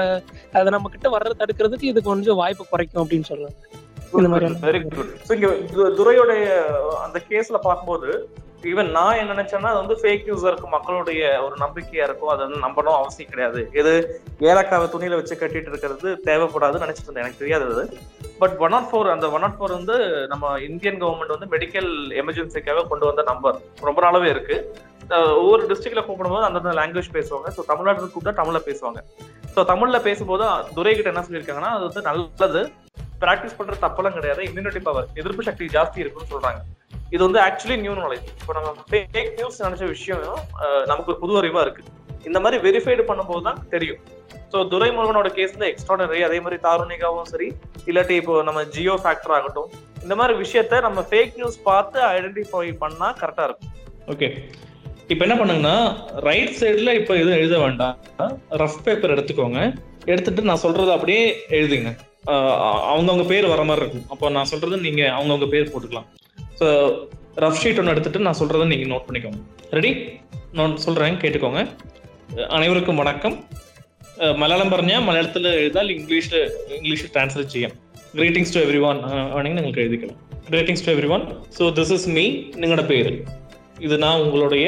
அதை 0.52 0.64
நம்ம 0.64 0.88
கிட்ட 0.88 1.08
வர்றதை 1.08 1.36
தடுக்கிறதுக்கு 1.40 1.82
இது 1.82 2.02
கொஞ்சம் 2.02 2.36
வாய்ப்பு 2.36 2.66
குறைக்கும் 2.70 3.06
அப்படின்னு 3.06 3.28
சொல்றாங்க. 3.28 3.56
இந்த 4.12 4.28
மாதிரி 4.28 4.44
எல்லாம். 4.46 4.62
வெரி 4.62 4.82
குட் 4.82 5.12
ஸோ 5.28 5.34
இங்க 5.34 5.46
து- 5.46 5.94
துரையோடைய 5.98 6.44
அந்த 6.96 7.22
கேஸ்ல 7.28 7.56
பார்க்கும்போது 7.62 8.28
ஈவன் 8.72 8.90
நான் 8.90 9.16
என்ன 9.16 9.32
நினைச்சேன்னா 9.32 9.70
அது 9.72 9.86
வந்து 9.86 9.94
ஃபேக் 9.94 10.26
நியூஸா 10.26 10.46
இருக்கும். 10.46 10.70
மக்களுடைய 10.70 11.44
ஒரு 11.44 11.54
நம்பிக்கையா 11.56 12.02
இருக்கும். 12.08 12.28
அதை 12.28 12.46
வந்து 12.46 12.66
நம்பணும் 12.66 12.94
அவசியம் 12.94 13.30
கிடையாது. 13.30 13.70
எது? 13.72 14.20
ஏலக்காவை 14.40 14.86
துணியில 14.88 15.14
வச்சு 15.14 15.34
கட்டிட்டு 15.34 15.68
இருக்கிறது 15.72 16.20
தேவைப்படாதுன்னு 16.24 16.84
நினைச்சிட்டு 16.84 17.06
இருந்தேன். 17.06 17.24
எனக்கு 17.24 17.38
தெரியாது 17.38 17.64
அது. 17.64 17.96
பட் 18.38 18.56
ஒன் 18.58 18.70
நாட் 18.70 18.88
ஃபோர் 18.92 19.10
அந்த 19.10 19.30
ஒன் 19.30 19.40
நாட் 19.40 19.54
ஃபோர் 19.58 19.72
வந்து 19.72 20.26
நம்ம 20.26 20.60
இந்தியன் 20.60 21.02
கவர்மெண்ட் 21.02 21.38
வந்து 21.38 21.56
மெடிக்கல் 21.56 21.90
எமர்ஜென்சிக்காக 22.22 22.88
கொண்டு 22.88 23.06
வந்த 23.06 23.22
நம்பர் 23.22 23.58
ரொம்ப 23.80 24.00
நாளாவே 24.02 24.28
இருக்கு. 24.28 24.76
ஒவ்வொரு 25.40 25.62
டிஸ்ட்ரிக்ட்ல 25.70 26.02
கூப்பிடும்போது 26.06 26.46
அந்தந்த 26.48 26.72
லாங்குவேஜ் 26.78 27.10
பேசுவாங்க. 27.18 27.48
ஸோ 27.56 27.62
தமிழ்நாட்டில் 27.70 28.12
கூப்பிட்டா 28.14 28.34
தமிழ்ல 28.40 28.60
பேசுவாங்க. 28.68 29.00
ஸோ 29.54 29.62
தமிழ்ல 29.70 29.98
பேசும்போது 30.08 30.46
துரை 30.76 30.94
கிட்ட 30.96 31.12
என்ன 31.12 31.24
சொல்லியிருக்காங்கன்னா 31.26 31.70
அது 31.76 31.84
வந்து 31.88 32.02
நல்லது. 32.08 32.62
ப்ராக்டிஸ் 33.22 33.56
பண்ற 33.58 33.76
தப்பெல்லாம் 33.84 34.16
கிடையாது. 34.16 34.42
இம்யூனிட்டி 34.48 34.82
பவர் 34.88 35.06
எதிர்ப்பு 35.20 35.46
சக்தி 35.48 35.68
ஜாஸ்தி 35.76 36.02
இருக்குன்னு 36.02 36.32
சொல்றாங்க. 36.34 36.60
இது 37.14 37.22
வந்து 37.26 37.40
ஆக்சுவலி 37.46 37.76
நியூ 37.84 37.94
நாலேஜ் 38.02 38.26
இப்போ 38.40 38.52
நம்ம 38.58 38.84
ஃபேக் 38.90 39.32
நியூஸ் 39.38 39.62
நினைச்ச 39.66 39.84
விஷயம் 39.94 40.22
நமக்கு 40.90 41.10
ஒரு 41.12 41.18
புது 41.22 41.38
அறிவா 41.40 41.62
இருக்கு. 41.66 41.84
இந்த 42.28 42.38
மாதிரி 42.44 42.56
வெரிஃபைடு 42.66 43.02
பண்ணும்போது 43.10 43.44
தான் 43.48 43.60
தெரியும். 43.74 44.00
ஸோ 44.52 44.58
துரைமுருகனோட 44.72 45.28
கேஸ் 45.36 45.54
வந்து 45.56 45.70
எக்ஸ்ட்ராடனரி 45.72 46.20
அதே 46.28 46.38
மாதிரி 46.44 46.56
தாருணிகாவும் 46.66 47.28
சரி 47.32 47.48
இல்லாட்டி 47.90 48.14
இப்போ 48.20 48.34
நம்ம 48.48 48.60
ஜியோ 48.74 48.94
ஃபேக்டர் 49.04 49.34
ஆகட்டும். 49.38 49.70
இந்த 50.04 50.14
மாதிரி 50.20 50.34
விஷயத்த 50.44 50.80
நம்ம 50.86 51.00
ஃபேக் 51.10 51.36
நியூஸ் 51.40 51.58
பார்த்து 51.68 51.98
ஐடென்டிஃபை 52.14 52.66
பண்ணா 52.82 53.08
கரெக்டா 53.22 53.44
இருக்கும். 53.48 53.72
ஓகே 54.14 54.28
இப்போ 55.09 55.23
என்ன 55.25 55.35
பண்ணுங்கன்னா 55.37 55.75
ரைட் 56.23 56.57
சைடுல 56.59 56.91
இப்போ 56.95 57.13
எதுவும் 57.15 57.37
எழுத 57.37 57.55
வேண்டாம் 57.59 57.95
ரஃப் 58.61 58.83
பேப்பர் 58.83 59.13
எடுத்துக்கோங்க 59.15 59.59
எடுத்துட்டு 60.05 60.41
நான் 60.41 60.63
சொல்றதை 60.63 60.91
அப்படியே 60.93 61.23
எழுதுங்க 61.51 61.89
ஆஹ் 62.31 62.57
அவங்கவங்க 62.91 63.25
பேர் 63.27 63.45
வர 63.47 63.61
மாதிரி 63.63 63.83
இருக்கும் 63.83 64.07
அப்போ 64.09 64.29
நான் 64.29 64.49
சொல்றது 64.51 64.77
நீங்க 64.81 65.01
அவங்கவங்க 65.11 65.47
பேர் 65.51 65.71
போட்டுக்கலாம் 65.71 66.07
ஸோ 66.59 66.67
ரஃப் 67.37 67.59
ஷீட் 67.61 67.79
ஒன்று 67.79 67.93
எடுத்துட்டு 67.93 68.19
நான் 68.19 68.39
சொல்றதை 68.39 68.65
நீங்க 68.67 68.87
நோட் 68.87 69.07
பண்ணிக்கோங்க 69.07 69.41
ரெடி 69.71 69.91
நான் 70.53 70.73
சொல்றேன் 70.77 71.21
கேட்டுக்கோங்க 71.21 71.59
அஹ் 72.35 72.49
அனைவருக்கும் 72.49 72.99
வணக்கம் 72.99 73.35
அஹ் 74.17 74.35
മലയാളം 74.37 74.69
പറഞ്ഞാൽ 74.69 75.01
മലയാളത്തിൽ 75.01 75.45
എഴുതാൽ 75.55 75.87
ഇംഗ്ലീഷ് 75.91 76.41
ഇംഗ്ലീഷ് 76.75 77.07
ട്രാൻസ്ലേറ്റ് 77.13 77.51
ചെയ്യാം 77.51 77.73
ഗ്രീറ്റിംഗ്സ് 78.13 78.53
ടു 78.55 78.59
എവറി 78.59 78.79
വൺ 78.79 78.97
ആണെങ്കിൽ 79.35 79.59
നിങ്ങൾക്ക് 79.59 79.83
എഴുതിക്കണം 79.83 80.17
greetings 80.49 80.85
to 80.85 80.93
everyone 81.11 81.25
so 81.57 81.65
this 81.77 81.93
is 81.93 82.07
me 82.11 82.25
നിങ്ങളുടെ 82.55 82.85
பேர் 82.85 83.11
இது 83.84 83.94
நான் 84.02 84.22
உங்களுடைய 84.24 84.66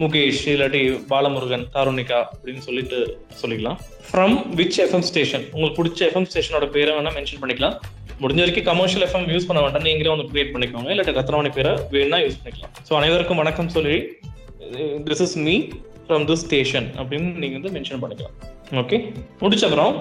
முகேஷ் 0.00 0.42
இல்லாட்டி 0.52 0.80
பாலமுருகன் 1.12 1.64
தாருணிகா 1.74 2.18
அப்படின்னு 2.32 2.62
சொல்லிட்டு 2.66 2.98
சொல்லிக்கலாம். 3.40 3.78
ஃப்ரம் 4.08 4.36
விச் 4.58 4.78
எஃப்எம் 4.84 5.06
ஸ்டேஷன் 5.08 5.44
உங்களுக்கு 5.54 5.78
பிடிச்ச 5.78 6.00
எஃப்எம் 6.08 6.28
ஸ்டேஷனோட 6.30 6.66
பேரை 6.76 6.92
வேணா 6.96 7.12
மென்ஷன் 7.16 7.40
பண்ணிக்கலாம். 7.42 7.74
முடிஞ்ச 8.22 8.40
வரைக்கும் 8.42 8.68
கமர்ஷியல் 8.70 9.04
எஃப்எம் 9.06 9.26
யூஸ் 9.34 9.48
பண்ண 9.48 9.62
வேண்டாம். 9.64 9.86
நீங்களே 9.88 10.12
வந்து 10.14 10.28
கிரியேட் 10.30 10.52
பண்ணிக்கோங்க. 10.54 10.88
இல்லாட்டி 10.94 11.16
ரத்னவாணி 11.18 11.52
பேரை 11.58 11.72
வேணா 11.96 12.20
யூஸ் 12.26 12.38
பண்ணிக்கலாம். 12.42 12.72
ஸோ 12.88 12.94
அனைவருக்கும் 13.00 13.40
வணக்கம் 13.42 13.72
சொல்லி 13.76 13.96
this 15.08 15.24
is 15.26 15.36
me 15.48 15.56
from 16.06 16.26
this 16.30 16.44
station 16.46 16.88
அப்படின்னு 17.00 17.28
நீங்கள் 17.42 17.58
வந்து 17.60 17.74
மென்ஷன் 17.78 18.02
பண்ணிக்கலாம். 18.04 18.36
ஓகே 18.84 18.98
முடிச்ச 19.42 19.64
அப்புறம் 19.70 19.94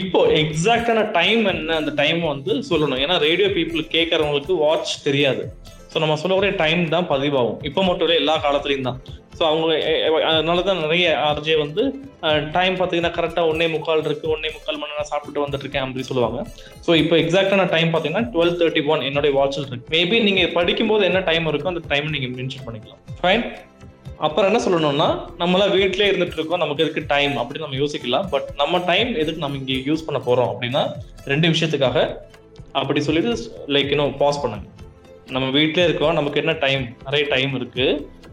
இப்போ 0.00 0.20
எக்ஸாக்டான 0.42 1.00
டைம் 1.20 1.42
என்ன? 1.54 1.74
அந்த 1.80 1.92
டைம் 2.02 2.20
வந்து 2.32 2.52
சொல்லணும். 2.70 3.00
ஏன்னா 3.04 3.16
ரேடியோ 3.28 3.48
பீப்புள் 3.58 3.82
கேட்கறவங்களுக்கு 3.96 4.54
வாட்ச் 4.64 4.94
தெரியாது. 5.08 5.44
ஸோ 5.92 5.96
நம்ம 6.02 6.16
சொல்லக்கூடிய 6.22 6.52
டைம் 6.62 6.82
தான் 6.94 7.06
பதிவாகும். 7.12 7.58
இப்போ 7.68 7.80
மட்டும் 7.88 8.06
இல்லை 8.06 8.16
எல்லா 8.22 8.34
காலத்துலையும் 8.46 8.88
தான். 8.88 8.98
ஸோ 9.36 9.42
அவங்க 9.50 9.66
அதனால 10.30 10.62
தான் 10.68 10.82
நிறைய 10.84 11.06
ஆர்ஜே 11.28 11.56
வந்து 11.62 11.82
டைம் 12.56 12.74
பார்த்தீங்கன்னா 12.80 13.12
கரெக்டாக 13.16 13.50
ஒன்னே 13.50 13.66
முக்கால் 13.74 14.04
இருக்குது 14.08 14.32
ஒன்னே 14.34 14.50
முக்கால் 14.56 14.80
மணி 14.82 14.92
நேரம் 14.92 15.10
சாப்பிட்டு 15.12 15.42
வந்துட்டுருக்கேன் 15.44 15.84
அப்படின்னு 15.84 16.08
சொல்லுவாங்க. 16.10 16.38
ஸோ 16.86 16.90
இப்போ 17.02 17.14
எக்ஸாக்டான 17.22 17.66
டைம் 17.74 17.90
பார்த்தீங்கன்னா 17.94 18.26
டுவெல் 18.34 18.56
தேர்ட்டி 18.60 18.82
ஒன் 18.92 19.06
என்னுடைய 19.08 19.32
வாட்சில் 19.38 19.68
இருக்கு. 19.70 19.90
மேபி 19.96 20.18
நீங்கள் 20.28 20.52
படிக்கும்போது 20.58 21.04
என்ன 21.10 21.22
டைம் 21.30 21.50
இருக்கோ 21.52 21.72
அந்த 21.72 21.84
டைம் 21.92 22.08
நீங்கள் 22.16 22.34
மென்ஷன் 22.38 22.66
பண்ணிக்கலாம். 22.68 23.02
ஃபைன் 23.22 23.44
அப்புறம் 24.26 24.48
என்ன 24.50 24.60
சொல்லணும்னா 24.64 25.08
நம்மளாம் 25.40 25.72
வீட்டிலே 25.78 26.06
இருந்துட்டு 26.10 26.38
இருக்கோம் 26.38 26.62
நமக்கு 26.62 26.84
எதுக்கு 26.84 27.02
டைம் 27.14 27.34
அப்படின்னு 27.40 27.66
நம்ம 27.66 27.78
யோசிக்கலாம். 27.82 28.26
பட் 28.34 28.46
நம்ம 28.60 28.78
டைம் 28.90 29.10
எதுக்கு 29.22 29.42
நம்ம 29.44 29.58
இங்கே 29.62 29.76
யூஸ் 29.88 30.06
பண்ண 30.06 30.20
போகிறோம் 30.28 30.50
அப்படின்னா 30.52 30.84
ரெண்டு 31.32 31.50
விஷயத்துக்காக. 31.54 32.06
அப்படி 32.80 33.00
சொல்லிட்டு 33.08 33.34
லைக் 33.76 33.92
இன்னும் 33.96 34.16
பாஸ் 34.22 34.40
பண்ணுங்க. 34.44 34.64
நம்ம 35.34 35.46
வீட்டிலே 35.50 35.84
இருக்கோம். 35.88 36.12
நமக்கு 36.12 36.40
என்ன 36.40 36.52
டைம் 36.64 36.82
நிறைய 37.04 37.26
டைம் 37.32 37.54
இருக்கு. 37.54 37.86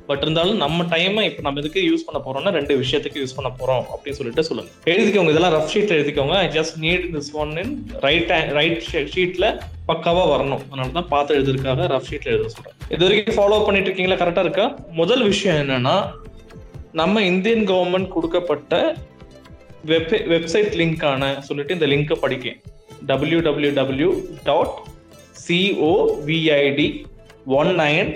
பட் 0.08 0.22
இருந்தாலும் 0.22 0.58
நம்ம 0.64 0.84
டைமை 0.84 1.22
இப்போ 1.30 1.42
நம்ம 1.46 1.60
எதுக்கு 1.60 1.82
யூஸ் 1.90 2.04
பண்ண 2.08 2.20
போறோம்னா 2.26 2.52
ரெண்டு 2.56 2.74
விஷயத்துக்கு 2.82 3.20
யூஸ் 3.22 3.36
பண்ண 3.38 3.50
போறோம் 3.60 3.84
அப்படின்னு 3.94 4.18
சொல்லிட்டு 4.20 4.44
சொல்லுங்க. 4.48 4.72
எழுதிக்கோங்க. 4.94 5.34
இதெல்லாம் 5.34 5.54
ரஃப் 5.56 5.72
ஷீட்ல 5.74 5.94
எழுதிக்கோங்க. 6.00 6.36
I 6.44 6.48
just 6.58 6.76
need 6.86 7.06
this 7.16 7.32
one 7.42 7.54
in 7.64 7.72
right 8.06 8.34
right 8.58 8.84
ஷீட்ல 9.14 9.46
பக்காவா 9.88 10.26
வரணும். 10.34 10.64
அதனால 10.70 10.90
தான் 10.98 11.10
பார்த்து 11.14 11.38
எழுதிருக்காங்க 11.40 11.86
ரஃப் 11.94 12.10
ஷீட்ல 12.10 12.34
எழுத 12.36 12.50
சொல்றேன். 12.56 12.78
இது 12.90 13.02
வரைக்கும் 13.08 13.38
ஃபாலோ 13.38 13.60
பண்ணிட்டு 13.66 13.90
இருக்கீங்களா? 13.90 14.20
கரெக்டா 14.24 14.46
இருக்கா? 14.48 14.68
முதல் 15.02 15.24
விஷயம் 15.24 15.60
என்னன்னா 15.64 15.96
நம்ம 17.02 17.24
இந்தியன் 17.32 17.66
கவர்மெண்ட் 17.68 18.08
கொடுக்கப்பட்ட 18.08 18.96
வெப் 19.92 20.14
வெப்சைட் 20.34 20.74
லிங்க்கான 20.82 21.40
சொல்லிட்டு 21.40 21.74
இந்த 21.74 21.88
லிங்கை 21.94 22.18
படிக்க 22.26 22.56
W 23.06 23.40
W 23.40 23.72
W 23.80 24.10
dot 24.44 24.76
C O V I D 25.46 26.88
one 27.60 27.72
nine 27.82 28.12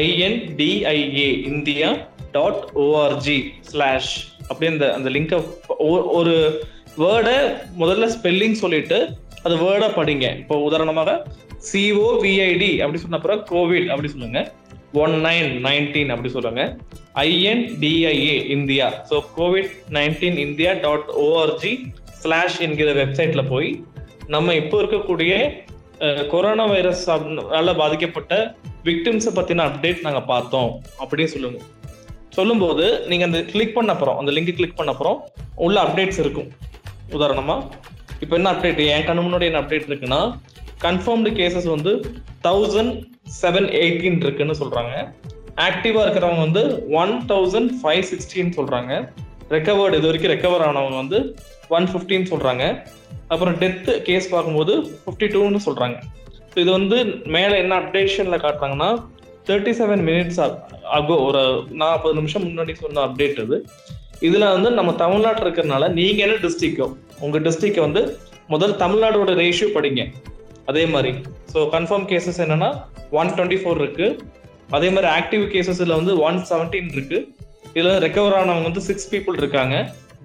I N D I A 0.00 1.28
India 1.50 1.88
dot 2.36 2.64
O R G 2.84 3.38
slash 3.70 4.12
அப்படி 4.48 4.66
அந்த 4.72 4.86
அந்த 4.96 5.08
லிங்கை 5.14 5.38
ஒரு 6.18 6.34
வேர்டை 7.02 7.36
முதல்ல 7.80 8.06
ஸ்பெல்லிங் 8.16 8.56
சொல்லிட்டு 8.62 8.98
அது 9.46 9.54
வேர்டை 9.64 9.88
படிங்க. 9.98 10.26
இப்போ 10.42 10.56
உதாரணமாக 10.68 11.10
சிஓவிஐடி 11.68 12.70
அப்படி 12.82 13.00
சொன்ன 13.02 13.18
அப்புறம் 13.18 13.42
கோவிட் 13.52 13.88
அப்படி 13.92 14.08
சொல்லுங்க. 14.14 14.40
ஒன் 15.02 15.14
நைன் 15.26 15.50
நைன்டீன் 15.66 16.12
அப்படி 16.14 16.30
சொல்லுங்க. 16.36 16.62
I N D I A 17.24 18.36
India 18.56 18.86
so 19.10 19.18
COVID 19.38 19.72
nineteen 19.96 20.38
India 20.46 20.72
dot 20.84 21.10
O R G 21.24 21.72
slash 22.22 22.58
என்கிற 22.66 22.92
வெப்சைட்ல 23.00 23.42
போய் 23.48 23.70
நம்ம 24.34 24.54
இப்போ 24.62 24.76
இருக்கக்கூடிய 24.82 25.32
கொரோனா 26.32 26.64
வைரஸ் 26.72 27.04
பாதிக்கப்பட்ட 27.80 28.34
விக்டிம்ஸை 28.88 29.32
பற்றின 29.38 29.64
அப்டேட் 29.70 30.04
நாங்கள் 30.06 30.28
பார்த்தோம் 30.32 30.70
அப்படின்னு 31.02 31.32
சொல்லுங்க. 31.34 31.58
சொல்லும்போது 32.36 32.84
நீங்கள் 33.10 33.28
அந்த 33.28 33.40
கிளிக் 33.52 33.76
பண்ண 33.76 33.90
அப்புறம் 33.96 34.18
அந்த 34.20 34.30
லிங்க் 34.36 34.56
கிளிக் 34.58 34.78
பண்ண 34.78 34.90
அப்புறம் 34.94 35.18
உள்ள 35.66 35.76
அப்டேட்ஸ் 35.86 36.20
இருக்கும். 36.24 36.48
உதாரணமாக 37.16 37.88
இப்போ 38.24 38.34
என்ன 38.38 38.50
அப்டேட் 38.54 38.80
என் 38.94 39.06
கண்ணு 39.08 39.24
முன்னாடி 39.26 39.48
என்ன 39.50 39.60
அப்டேட் 39.62 39.88
இருக்குன்னா 39.90 40.20
கன்ஃபார்ம்டு 40.84 41.30
கேசஸ் 41.38 41.68
வந்து 41.74 41.92
தௌசண்ட் 42.46 42.94
செவன் 43.40 43.68
எயிட்டீன் 43.80 44.20
இருக்குன்னு 44.26 44.56
சொல்கிறாங்க 44.62 44.94
ஆக்டிவாக 45.68 46.04
இருக்கிறவங்க 46.04 46.42
வந்து 46.46 46.62
ஒன் 47.02 47.14
தௌசண்ட் 47.32 47.72
ஃபைவ் 47.80 48.04
சிக்ஸ்டின்னு 48.10 48.56
சொல்கிறாங்க 48.58 48.92
ரெக்கவர்டு 49.56 49.98
இது 49.98 50.08
வரைக்கும் 50.10 50.32
ரெக்கவர் 50.34 50.64
ஆனவங்க 50.68 50.98
வந்து 51.02 51.18
ஒன் 51.76 51.88
ஃபிஃப்டின்னு 51.92 52.30
சொல்கிறாங்க 52.32 52.64
அப்புறம் 53.32 53.56
டெத்து 53.62 53.92
கேஸ் 54.08 54.32
பார்க்கும்போது 54.34 54.74
ஃபிஃப்டி 55.02 55.28
டூன்னு 55.34 55.60
சொல்கிறாங்க 55.66 55.96
ஸோ 56.52 56.56
இது 56.64 56.70
வந்து 56.78 56.98
மேலே 57.36 57.56
என்ன 57.64 57.74
அப்டேஷனில் 57.82 58.42
காட்டுறாங்கன்னா 58.44 58.90
தேர்ட்டி 59.48 59.72
செவன் 59.80 60.02
மினிட்ஸ் 60.08 60.40
ஆகோ 60.96 61.16
ஒரு 61.28 61.42
நாற்பது 61.82 62.14
நிமிஷம் 62.20 62.44
முன்னாடி 62.48 62.72
சொன்ன 62.82 63.02
அப்டேட் 63.08 63.38
இது 63.44 63.58
இதில் 64.28 64.52
வந்து 64.54 64.70
நம்ம 64.78 64.90
தமிழ்நாட்டில் 65.02 65.44
இருக்கிறதுனால 65.44 65.84
நீங்கள் 65.98 66.24
என்ன 66.26 66.34
டிஸ்ட்ரிக்கோ 66.46 66.86
உங்கள் 67.24 67.44
டிஸ்ட்ரிக்கை 67.46 67.82
வந்து 67.86 68.02
முதல் 68.52 68.74
தமிழ்நாடோட 68.82 69.30
ரேஷியோ 69.40 69.68
படிங்க. 69.76 70.02
அதே 70.70 70.82
மாதிரி. 70.94 71.10
ஸோ 71.52 71.58
கன்ஃபார்ம் 71.74 72.06
கேசஸ் 72.10 72.40
என்னன்னா 72.44 72.70
ஒன் 73.20 73.30
டுவெண்ட்டி 73.36 73.58
ஃபோர் 73.60 73.80
இருக்கு. 73.82 74.06
அதே 74.76 74.88
மாதிரி 74.94 75.08
ஆக்டிவ் 75.18 75.44
கேசஸில் 75.54 75.96
வந்து 75.98 76.12
ஒன் 76.26 76.38
செவன்டீன் 76.50 76.90
இருக்கு. 76.96 77.18
இதில் 77.76 78.00
ரெக்கவர் 78.04 78.36
ஆனவங்க 78.40 78.68
வந்து 78.70 78.82
சிக்ஸ் 78.88 79.08
பீப்புள் 79.12 79.38
இருக்காங்க. 79.42 79.76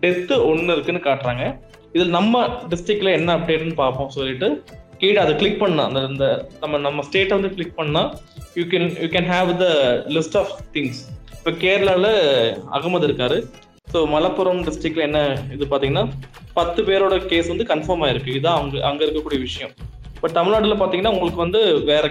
டெத்து 0.04 0.36
ஒன்று 0.50 0.76
இருக்குன்னு 0.76 1.02
காட்டுறாங்க. 1.08 1.44
இதில் 1.96 2.16
நம்ம 2.18 2.36
டிஸ்ட்ரிக்ட்ல 2.72 3.12
என்ன 3.18 3.30
அப்டேட்னு 3.38 3.76
பார்ப்போம் 3.84 4.16
சொல்லிட்டு 4.16 4.48
கீழே 5.02 5.20
அதை 5.24 5.34
கிளிக் 5.42 5.62
பண்ணா 5.62 5.84
அந்த 5.90 6.00
இந்த 6.12 6.26
நம்ம 6.62 6.78
நம்ம 6.86 7.04
ஸ்டேட்டை 7.08 7.34
வந்து 7.38 7.52
கிளிக் 7.56 7.78
பண்ணா 7.80 8.02
you 8.60 8.64
can 8.72 8.88
you 9.04 9.08
can 9.14 9.30
have 9.34 9.50
the 9.62 9.68
list 10.16 10.38
of 10.42 10.52
things 10.76 11.00
இப்போ 11.38 11.52
கேரளாவில் 11.64 12.12
அகமது 12.78 13.08
இருக்காரு. 13.10 13.38
ஸோ 13.92 13.98
மலப்புரம் 14.14 14.62
டிஸ்ட்ரிக்ட்ல 14.68 15.04
என்ன 15.08 15.20
இது 15.56 15.66
பார்த்தீங்கன்னா 15.72 16.06
பத்து 16.58 16.82
பேரோட 16.88 17.16
கேஸ் 17.32 17.52
வந்து 17.54 17.68
கன்ஃபார்ம் 17.72 18.04
ஆயிருக்கு. 18.06 18.34
இதுதான் 18.34 18.60
அங்க 18.62 18.82
அங்க 18.90 19.02
இருக்கக்கூடிய 19.06 19.40
விஷயம். 19.48 19.74
பட் 20.22 20.36
தமிழ்நாட்டில் 20.38 20.80
பார்த்தீங்கன்னா 20.82 21.14
உங்களுக்கு 21.16 21.44
வந்து 21.46 21.62
வேற 21.92 22.06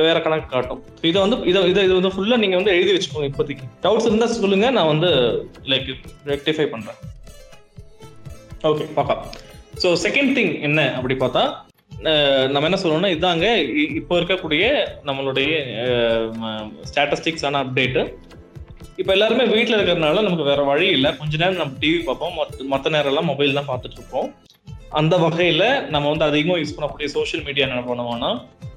வேற 0.00 0.16
கணக்கு 0.26 0.48
காட்டும். 0.54 0.82
இதை 1.10 1.18
வந்து 1.24 1.38
இதை 1.50 1.62
இதை 1.72 1.84
இது 1.88 1.94
வந்து 1.98 2.12
ஃபுல்லாக 2.16 2.42
நீங்கள் 2.44 2.60
வந்து 2.60 2.74
எழுதி 2.76 2.94
வச்சுக்கோங்க 2.96 3.30
இப்போதைக்கு. 3.32 3.66
டவுட்ஸ் 3.86 4.08
இருந்தால் 4.10 4.34
சொல்லுங்க 4.38 4.70
நான் 4.78 4.92
வந்து 4.94 5.10
லைக் 5.72 5.90
ரெக்டிஃபை 6.32 6.68
பண்ணுறேன் 6.74 7.00
ஓகே 8.64 8.92
பார்க்கலாம் 8.94 9.24
ஸோ 9.82 9.86
செகண்ட் 10.02 10.34
திங் 10.34 10.60
என்ன 10.60 10.94
அப்படி 10.94 11.14
பார்த்தா 11.14 11.42
நம்ம 12.48 12.68
என்ன 12.68 12.78
சொல்லணும்னா 12.82 13.16
இதாங்க 13.16 13.46
இ- 13.76 13.94
இப்போ 13.94 14.20
இருக்கக்கூடிய 14.20 14.64
நம்மளுடைய 15.04 15.52
ஸ்டாட்டஸ்டிக்ஸான 16.82 17.64
அப்டேட்டு 17.64 18.02
இப்போ 18.96 19.12
எல்லாருமே 19.12 19.44
வீட்டில் 19.44 19.76
இருக்கிறதுனால 19.76 20.22
நமக்கு 20.22 20.42
வேற 20.42 20.62
வழி 20.62 20.86
இல்லை. 20.86 21.16
கொஞ்ச 21.16 21.36
நேரம் 21.36 21.56
நம்ம 21.56 21.72
டிவி 21.80 22.04
பார்ப்போம். 22.04 22.34
மற்ற 22.34 22.90
மற்ற 22.90 23.22
மொபைல் 23.22 23.52
தான் 23.52 23.68
பார்த்துட்டு 23.68 23.92
இருப்போம். 23.92 24.28
அந்த 24.98 25.14
வகையில் 25.22 25.62
நம்ம 25.92 26.06
வந்து 26.10 26.26
அதிகமாக 26.26 26.60
யூஸ் 26.60 26.74
பண்ணக்கூடிய 26.74 27.06
சோஷியல் 27.14 27.42
மீடியா 27.46 27.64
என்ன 27.68 27.80
பண்ணுவோம்னா 27.88 28.28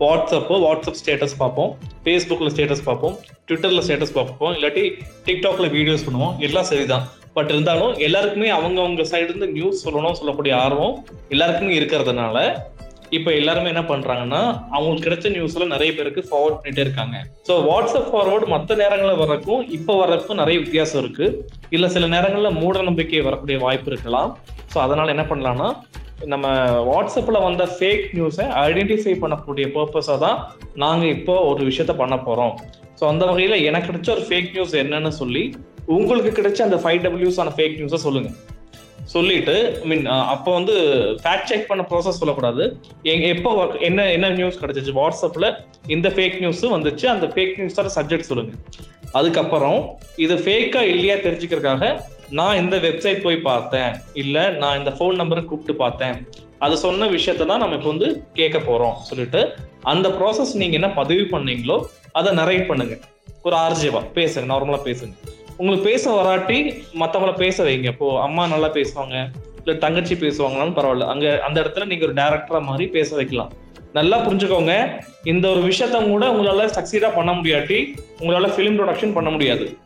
வாட்ஸ்அப்போ 0.03 0.55
வாட்ஸ்அப் 0.63 0.97
ஸ்டேட்டஸ் 0.99 1.35
பார்ப்போம் 1.41 1.71
ஃபேஸ்புக்கில் 2.05 2.51
ஸ்டேட்டஸ் 2.53 2.83
பார்ப்போம் 2.87 3.15
ட்விட்டரில் 3.47 3.83
ஸ்டேட்டஸ் 3.85 4.13
பார்ப்போம் 4.15 4.53
இல்லாட்டி 4.57 4.83
டிக்டாக்ல 5.27 5.67
வீடியோஸ் 5.75 6.05
பண்ணுவோம் 6.07 6.33
எல்லாம் 6.47 6.67
சரிதான். 6.71 7.03
பட் 7.35 7.51
இருந்தாலும் 7.53 7.93
எல்லாருக்குமே 8.07 8.49
அவங்கவுங்க 8.57 9.03
சைடுலேருந்து 9.11 9.49
நியூஸ் 9.57 9.83
சொல்லணும் 9.85 10.17
சொல்லக்கூடிய 10.21 10.53
ஆர்வம் 10.65 10.95
எல்லாருக்குமே 11.35 11.75
இருக்கிறதுனால 11.79 12.37
இப்போ 13.17 13.29
எல்லாருமே 13.39 13.69
என்ன 13.73 13.83
பண்றாங்கன்னா 13.91 14.41
அவங்களுக்கு 14.75 15.05
கிடைச்ச 15.07 15.27
நியூஸ்ல 15.35 15.67
நிறைய 15.73 15.91
பேருக்கு 15.97 16.21
ஃபார்வர்ட் 16.29 16.57
பண்ணிட்டே 16.61 16.83
இருக்காங்க. 16.85 17.17
ஸோ 17.47 17.53
வாட்ஸ்அப் 17.67 18.09
ஃபார்வர்டு 18.13 18.47
மற்ற 18.55 18.75
நேரங்களில் 18.81 19.21
வர்றதுக்கும் 19.21 19.63
இப்போ 19.77 19.93
வர்றதுக்கும் 20.01 20.41
நிறைய 20.41 20.57
வித்தியாசம் 20.63 21.01
இருக்கு. 21.03 21.27
இல்லை 21.75 21.89
சில 21.95 22.07
நேரங்களில் 22.15 22.57
மூட 22.61 22.81
நம்பிக்கை 22.89 23.23
வரக்கூடிய 23.29 23.59
வாய்ப்பு 23.67 23.91
இருக்கலாம். 23.93 24.31
ஸோ 24.73 24.79
அதனால 24.87 25.13
என்ன 25.15 25.25
பண்ணலாம்னா 25.29 25.69
நம்ம 26.31 26.47
வாட்ஸ்அப்பில் 26.89 27.43
வந்த 27.45 27.63
ஃபேக் 27.73 28.05
நியூஸை 28.17 28.45
ஐடென்டிஃபை 28.65 29.13
பண்ணக்கூடிய 29.23 29.65
பர்பஸாக 29.75 30.17
தான் 30.25 30.37
நாங்கள் 30.83 31.11
இப்போ 31.15 31.33
ஒரு 31.49 31.61
விஷயத்த 31.69 31.93
பண்ண 31.99 32.15
போகிறோம் 32.27 32.53
ஸோ 32.99 33.03
அந்த 33.11 33.23
வகையில் 33.29 33.63
எனக்கு 33.69 33.87
கிடைச்ச 33.89 34.09
ஒரு 34.15 34.23
ஃபேக் 34.29 34.49
நியூஸ் 34.55 34.73
என்னன்னு 34.83 35.11
சொல்லி 35.21 35.43
உங்களுக்கு 35.97 36.31
கிடைச்ச 36.39 36.61
அந்த 36.67 36.79
ஃபைவ் 36.83 37.03
டபிள்யூஸ் 37.05 37.39
ஆன 37.43 37.53
ஃபேக் 37.57 37.77
நியூஸை 37.79 37.99
சொல்லுங்க. 38.05 38.31
சொல்லிட்டு 39.13 39.55
ஐ 39.83 39.85
மீன் 39.89 40.05
அப்போ 40.33 40.49
வந்து 40.57 40.75
ஃபேக்ட் 41.23 41.49
செக் 41.51 41.69
பண்ண 41.69 41.83
ப்ராசஸ் 41.91 42.19
சொல்லக்கூடாது. 42.21 42.63
எப்போ 43.33 43.51
என்ன 43.89 44.09
என்ன 44.15 44.31
நியூஸ் 44.39 44.61
கிடைச்சிச்சு? 44.63 44.93
வாட்ஸ்அப்பில் 44.99 45.49
இந்த 45.95 46.07
ஃபேக் 46.15 46.37
நியூஸ் 46.43 46.65
வந்துச்சு. 46.77 47.05
அந்த 47.13 47.27
ஃபேக் 47.35 47.55
நியூஸோட 47.59 47.91
சப்ஜெக்ட் 47.97 48.29
சொல்லுங்க. 48.31 48.53
அதுக்கப்புறம் 49.19 49.79
இது 50.25 50.35
ஃபேக்கா 50.45 50.81
இல்லையா 50.93 51.15
தெரிஞ்சுக்கிறதுக்காக 51.25 51.83
நான் 52.31 52.57
இந்த 52.57 52.77
வெப்சைட் 52.77 53.21
போய் 53.21 53.37
பார்த்தேன். 53.37 53.91
இல்ல 54.13 54.49
நான் 54.49 54.77
இந்த 54.77 54.91
ஃபோன் 54.97 55.19
நம்பரை 55.21 55.45
கூப்பிட்டு 55.45 55.75
பார்த்தேன். 55.75 56.27
அது 56.59 56.77
சொன்ன 56.77 57.07
விஷயத்த 57.07 57.45
தான் 57.45 57.59
நம்ம 57.59 57.75
இப்போ 57.75 57.89
வந்து 57.89 58.23
கேட்க 58.33 58.57
போறோம். 58.57 58.95
சொல்லிட்டு 59.09 59.55
அந்த 59.83 60.09
ப்ராசஸ் 60.09 60.55
நீங்க 60.55 60.73
என்ன 60.73 60.89
பதிவு 60.89 61.37
பண்ணீங்களோ 61.37 61.85
அதை 62.11 62.33
நரேட் 62.37 62.67
பண்ணுங்க. 62.67 62.95
ஒரு 63.41 63.55
ஆர்ஜிவா 63.55 64.01
பேசுங்க 64.15 64.45
நார்மலா 64.53 64.79
பேசுங்க. 64.89 65.13
உங்களுக்கு 65.57 65.85
பேச 65.89 66.15
வராட்டி 66.15 66.57
மற்றவங்கள 67.01 67.35
பேச 67.35 67.63
வைங்க. 67.63 67.83
இப்போ 67.83 68.21
அம்மா 68.21 68.47
நல்லா 68.47 68.67
பேசுவாங்க 68.67 69.15
இல்ல 69.61 69.73
தங்கச்சி 69.73 70.15
பேசுவாங்கனாலும் 70.15 70.75
பரவாயில்ல. 70.79 71.07
அங்க 71.13 71.41
அந்த 71.47 71.61
இடத்துல 71.63 71.85
நீங்க 71.85 72.05
ஒரு 72.05 72.13
டேரக்டரா 72.13 72.59
மாதிரி 72.59 72.87
பேச 72.87 73.15
வைக்கலாம். 73.15 73.53
நல்லா 73.93 74.17
புரிஞ்சுக்கோங்க 74.25 75.01
இந்த 75.23 75.49
ஒரு 75.49 75.61
விஷயத்த 75.69 76.03
கூட 76.09 76.25
உங்களால 76.33 76.65
சக்சீடா 76.77 77.15
பண்ண 77.15 77.31
முடியாட்டி 77.31 77.95
உங்களால 78.19 78.49
ஃபிலிம் 78.55 78.77
ப்ரொடக்ஷன் 78.79 79.13
பண்ண 79.13 79.29
முடியாது. 79.29 79.77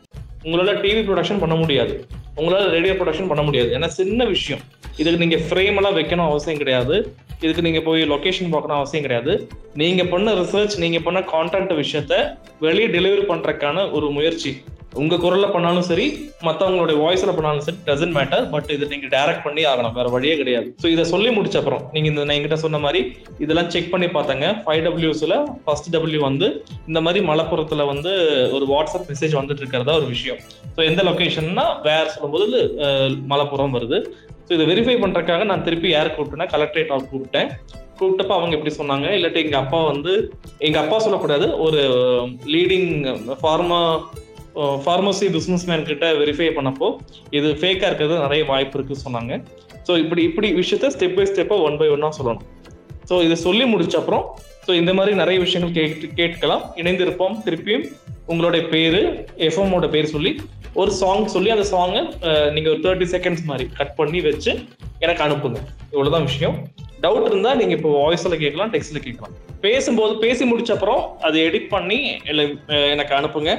உங்களால 0.44 0.74
டிவி 0.82 1.02
ப்ரொடக்ஷன் 1.10 1.40
பண்ண 1.40 1.56
முடியாது. 1.56 2.08
உங்களால 2.38 2.70
ரேடியோ 2.70 2.94
ப்ரொடக்ஷன் 2.94 3.28
பண்ண 3.28 3.42
முடியாது. 3.42 3.78
ஏன்னா 3.78 3.86
சின்ன 3.86 4.26
விஷயம். 4.26 4.62
இதுக்கு 4.98 5.26
நீங்க 5.26 5.36
ஃப்ரேம் 5.36 5.76
எல்லாம் 5.76 5.98
வைக்கணும் 5.98 6.30
அவசியம் 6.30 6.58
கிடையாது. 6.58 7.16
இதுக்கு 7.42 7.62
நீங்க 7.62 7.82
போய் 7.82 8.04
லொகேஷன் 8.04 8.50
பார்க்கணும் 8.50 8.78
அவசியம் 8.78 9.06
கிடையாது. 9.08 9.48
நீங்க 9.74 10.04
பண்ண 10.04 10.34
ரிசர்ச் 10.34 10.78
நீங்க 10.78 11.00
பண்ண 11.00 11.20
கான்டென்ட் 11.20 11.84
விஷயத்த 11.84 12.38
வெளியே 12.60 12.88
டெலிவரி 12.88 13.24
பண்றதுக்கான 13.24 13.92
ஒரு 13.92 14.12
முயற்சி. 14.12 14.64
உங்க 14.92 15.16
குரல்ல 15.18 15.48
பண்ணாலும் 15.52 15.86
சரி 15.88 16.06
மத்தவங்களுடைய 16.46 16.98
வாய்ஸ்ல 17.02 17.32
பண்ணாலும் 17.32 17.64
சரி 17.66 17.78
டசன்ட் 17.86 18.16
மேட்டர் 18.16 18.44
பட் 18.52 18.70
இதை 18.70 18.86
நீங்க 18.90 19.08
டைரக்ட் 19.14 19.44
பண்ணி 19.46 19.62
ஆகணும். 19.66 19.94
வேற 19.98 20.08
வழியே 20.10 20.34
கிடையாது. 20.36 20.68
ஸோ 20.82 20.88
இதை 20.88 21.04
சொல்லி 21.12 21.30
முடிச்ச 21.36 21.56
அப்புறம் 21.60 21.84
நீங்க 21.94 22.08
இந்த 22.10 22.24
நான் 22.24 22.36
என்கிட்ட 22.36 22.58
சொன்ன 22.64 22.80
மாதிரி 22.80 23.02
இதெல்லாம் 23.40 23.70
செக் 23.74 23.92
பண்ணி 23.92 24.08
பார்த்தாங்க. 24.10 24.48
ஃபைவ் 24.64 24.82
டபிள்யூஸ்ல 24.88 25.36
ஃபர்ஸ்ட் 25.64 25.90
டபிள்யூ 25.94 26.22
வந்து 26.24 26.48
இந்த 26.88 27.02
மாதிரி 27.02 27.22
மலப்புறத்துல 27.28 27.86
வந்து 27.92 28.14
ஒரு 28.54 28.68
வாட்ஸ்அப் 28.68 29.08
மெசேஜ் 29.12 29.36
வந்துட்டு 29.40 29.64
இருக்கிறதா 29.64 29.96
ஒரு 29.96 30.10
விஷயம். 30.10 30.42
ஸோ 30.76 30.82
எந்த 30.90 31.04
லொகேஷன்னா 31.04 31.66
வேற 31.84 32.04
சொல்லும்போது 32.14 32.48
அஹ், 32.86 33.16
மலப்புறம் 33.26 33.76
வருது. 33.78 34.00
ஸோ 34.46 34.54
இதை 34.54 34.66
வெரிஃபை 34.70 34.98
பண்றதுக்காக 35.00 35.46
நான் 35.46 35.64
திருப்பி 35.64 35.90
யார் 35.92 36.16
கூப்பிட்டேன்னா 36.16 36.50
கலெக்டரேட் 36.54 36.94
ஆஃப் 36.94 37.12
கூப்பிட்டேன். 37.12 37.50
கூப்பிட்டப்ப 38.00 38.34
அவங்க 38.36 38.56
எப்படி 38.58 38.74
சொன்னாங்க 38.76 39.08
இல்லாட்டி 39.16 39.42
எங்க 39.44 39.58
அப்பா 39.60 39.80
வந்து 39.88 40.14
எங்க 40.62 40.78
அப்பா 40.80 40.98
சொல்லக்கூடாது 41.00 41.48
ஒரு 41.60 41.82
லீடிங் 42.54 42.90
ஃபார்மா 43.42 43.80
ஃபார்மசி 44.86 45.28
பிஸ்னஸ்மேன் 45.36 45.86
கிட்ட 45.90 46.06
வெரிஃபை 46.22 46.48
பண்ணப்போ 46.58 46.88
இது 47.38 47.50
ஃபேக்காக 47.60 47.90
இருக்கிறது 47.90 48.16
நிறைய 48.26 48.44
வாய்ப்பு 48.52 48.78
இருக்குன்னு 48.78 49.06
சொன்னாங்க. 49.08 49.34
ஸோ 49.88 49.92
இப்படி 50.04 50.22
இப்படி 50.30 50.48
விஷயத்த 50.62 50.92
ஸ்டெப் 50.96 51.18
பை 51.18 51.26
ஸ்டெப்பாக 51.32 51.66
ஒன் 51.68 51.78
பை 51.82 51.90
ஒன்னாக 51.96 52.14
சொல்லணும். 52.20 52.48
ஸோ 53.10 53.16
இதை 53.28 53.38
சொல்லி 53.48 53.66
முடிச்ச 53.74 53.96
அப்புறம் 54.02 54.26
ஸோ 54.66 54.72
இந்த 54.82 54.92
மாதிரி 54.98 55.14
நிறைய 55.22 55.38
விஷயங்கள் 55.46 55.76
கேட்டு 55.78 56.08
கேட்கலாம் 56.20 56.64
இணைந்திருப்போம். 56.82 57.36
திருப்பியும் 57.46 57.86
உங்களுடைய 58.32 58.64
பேர் 58.74 59.02
எஃப்எம்மோட 59.48 59.86
பேர் 59.96 60.14
சொல்லி 60.16 60.32
ஒரு 60.82 60.92
சாங் 61.00 61.26
சொல்லி 61.36 61.50
அந்த 61.56 61.66
சாங்கை 61.72 62.02
நீங்கள் 62.56 62.72
ஒரு 62.74 62.82
தேர்ட்டி 62.86 63.08
செகண்ட்ஸ் 63.14 63.46
மாதிரி 63.50 63.66
கட் 63.80 63.96
பண்ணி 64.00 64.20
வச்சு 64.28 64.52
எனக்கு 65.06 65.24
அனுப்புங்க. 65.26 65.60
இவ்வளோதான் 65.94 66.28
விஷயம். 66.30 66.56
டவுட் 67.06 67.28
இருந்தால் 67.30 67.60
நீங்கள் 67.62 67.78
இப்போ 67.78 67.92
வாய்ஸில் 68.02 68.42
கேட்கலாம் 68.44 68.72
டெக்ஸ்டில் 68.74 69.04
கேட்கலாம். 69.06 69.34
பேசும்போது 69.66 70.14
பேசி 70.26 70.44
முடிச்ச 70.52 70.72
அப்புறம் 70.76 71.02
அதை 71.28 71.38
எடிட் 71.48 71.68
பண்ணி 71.76 72.00
எனக்கு 72.94 73.14
அனுப்புங்க. 73.20 73.54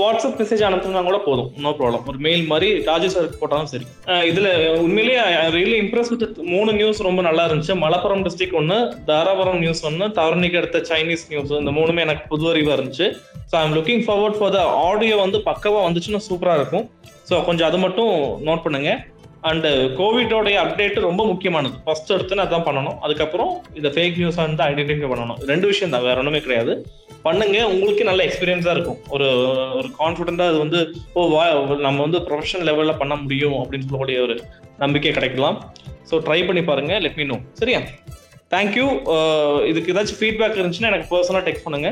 வாட்ஸ்அப் 0.00 0.38
மெசேஜ் 0.40 0.62
அனுப்புனா 0.68 1.02
கூட 1.08 1.18
போதும். 1.26 1.50
நோ 1.64 1.70
ப்ராப்ளம் 1.78 2.06
ஒரு 2.10 2.18
மெயில் 2.26 2.42
மாதிரி 2.52 2.68
ராஜு 2.88 3.08
சார் 3.14 3.28
போட்டாலும் 3.40 3.70
சரி. 3.72 3.86
இதுல 4.30 4.48
உண்மையிலேயே 4.84 5.20
ரியலி 5.56 5.76
இம்ப்ரெஸ் 5.84 6.10
வித் 6.12 6.40
மூணு 6.54 6.70
நியூஸ் 6.80 7.00
ரொம்ப 7.08 7.22
நல்லா 7.28 7.44
இருந்துச்சு. 7.48 7.76
மலப்புரம் 7.84 8.24
டிஸ்ட்ரிக்ட் 8.26 8.58
ஒன்று 8.60 8.78
தாராபுரம் 9.10 9.60
நியூஸ் 9.64 9.84
ஒன்று 9.90 10.08
தவறணிக்கு 10.18 10.60
அடுத்த 10.62 10.82
சைனீஸ் 10.90 11.24
நியூஸ் 11.32 11.54
இந்த 11.62 11.74
மூணுமே 11.78 12.04
எனக்கு 12.06 12.24
புது 12.32 12.50
அறிவா 12.52 12.74
இருந்துச்சு. 12.78 13.08
So 13.50 13.56
I'm 13.62 13.74
looking 13.78 14.04
forward 14.06 14.38
for 14.40 14.54
the 14.58 14.62
audio 14.88 15.16
வந்து 15.24 15.40
பக்கவா 15.50 15.80
வந்துச்சுன்னா 15.88 16.22
சூப்பரா 16.28 16.56
இருக்கும். 16.60 16.86
ஸோ 17.30 17.34
கொஞ்சம் 17.48 17.68
அதை 17.70 17.78
மட்டும் 17.86 18.12
நோட் 18.48 18.64
பண்ணுங்க. 18.64 18.90
அண்ட் 19.48 19.66
கோவிடோடைய 19.98 20.56
அப்டேட் 20.64 20.98
ரொம்ப 21.06 21.22
முக்கியமானது. 21.30 21.76
ஃபர்ஸ்ட் 21.84 22.12
எடுத்துன்னு 22.16 22.44
அதான் 22.44 22.66
பண்ணணும். 22.68 22.96
அதுக்கப்புறம் 23.04 23.50
இந்த 23.78 23.88
ஃபேக் 23.94 24.18
நியூஸ் 24.20 24.38
வந்து 24.42 24.64
ஐடென்டிஃபை 24.70 25.08
பண்ணணும். 25.12 25.40
ரெண்டு 25.50 25.66
விஷயம் 25.72 25.94
தான் 25.94 26.06
வேற 26.08 26.16
ஒன்றுமே 26.22 26.40
கிடையாது. 26.46 26.74
பண்ணுங்க 27.26 27.58
உங்களுக்கு 27.74 28.02
நல்ல 28.10 28.22
எக்ஸ்பீரியன்ஸா 28.28 28.72
இருக்கும். 28.76 28.98
ஒரு 29.16 29.28
ஒரு 29.78 29.88
கான்ஃபிடென்ட்டாக 30.00 30.52
அது 30.52 30.58
வந்து 30.64 30.80
ஓ 31.18 31.28
வா 31.34 31.44
நம்ம 31.86 31.98
வந்து 32.06 32.20
ப்ரொஃபஷனல் 32.28 32.68
லெவல்ல 32.70 32.94
பண்ண 33.02 33.16
முடியும் 33.24 33.56
அப்படின்னு 33.62 33.86
சொல்லக்கூடிய 33.88 34.18
ஒரு 34.26 34.36
நம்பிக்கை 34.82 35.12
கிடைக்கலாம். 35.18 35.58
ஸோ 36.10 36.16
ட்ரை 36.26 36.40
பண்ணி 36.48 36.64
பாருங்க 36.70 36.94
லெட் 37.04 37.20
மீ 37.22 37.26
நோ 37.32 37.38
சரியா? 37.62 37.80
தேங்க்யூ 38.54 38.88
uh, 39.14 39.56
இதுக்கு 39.70 39.92
ஏதாச்சும் 39.94 40.20
ஃபீட்பேக் 40.20 40.58
இருந்துச்சுன்னா 40.60 40.92
எனக்கு 40.92 41.10
பர்சனலாக 41.14 41.46
டெக்ஸ்ட் 41.48 41.66
பண்ணுங்க. 41.68 41.90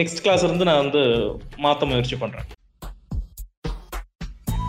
நெக்ஸ்ட் 0.00 0.24
கிளாஸ் 0.24 0.46
இருந்து 0.46 0.68
நான் 0.70 0.82
வந்து 0.84 1.02
மாற்ற 1.64 1.86
முயற்சி 1.92 2.16
பண்றேன். 2.24 2.48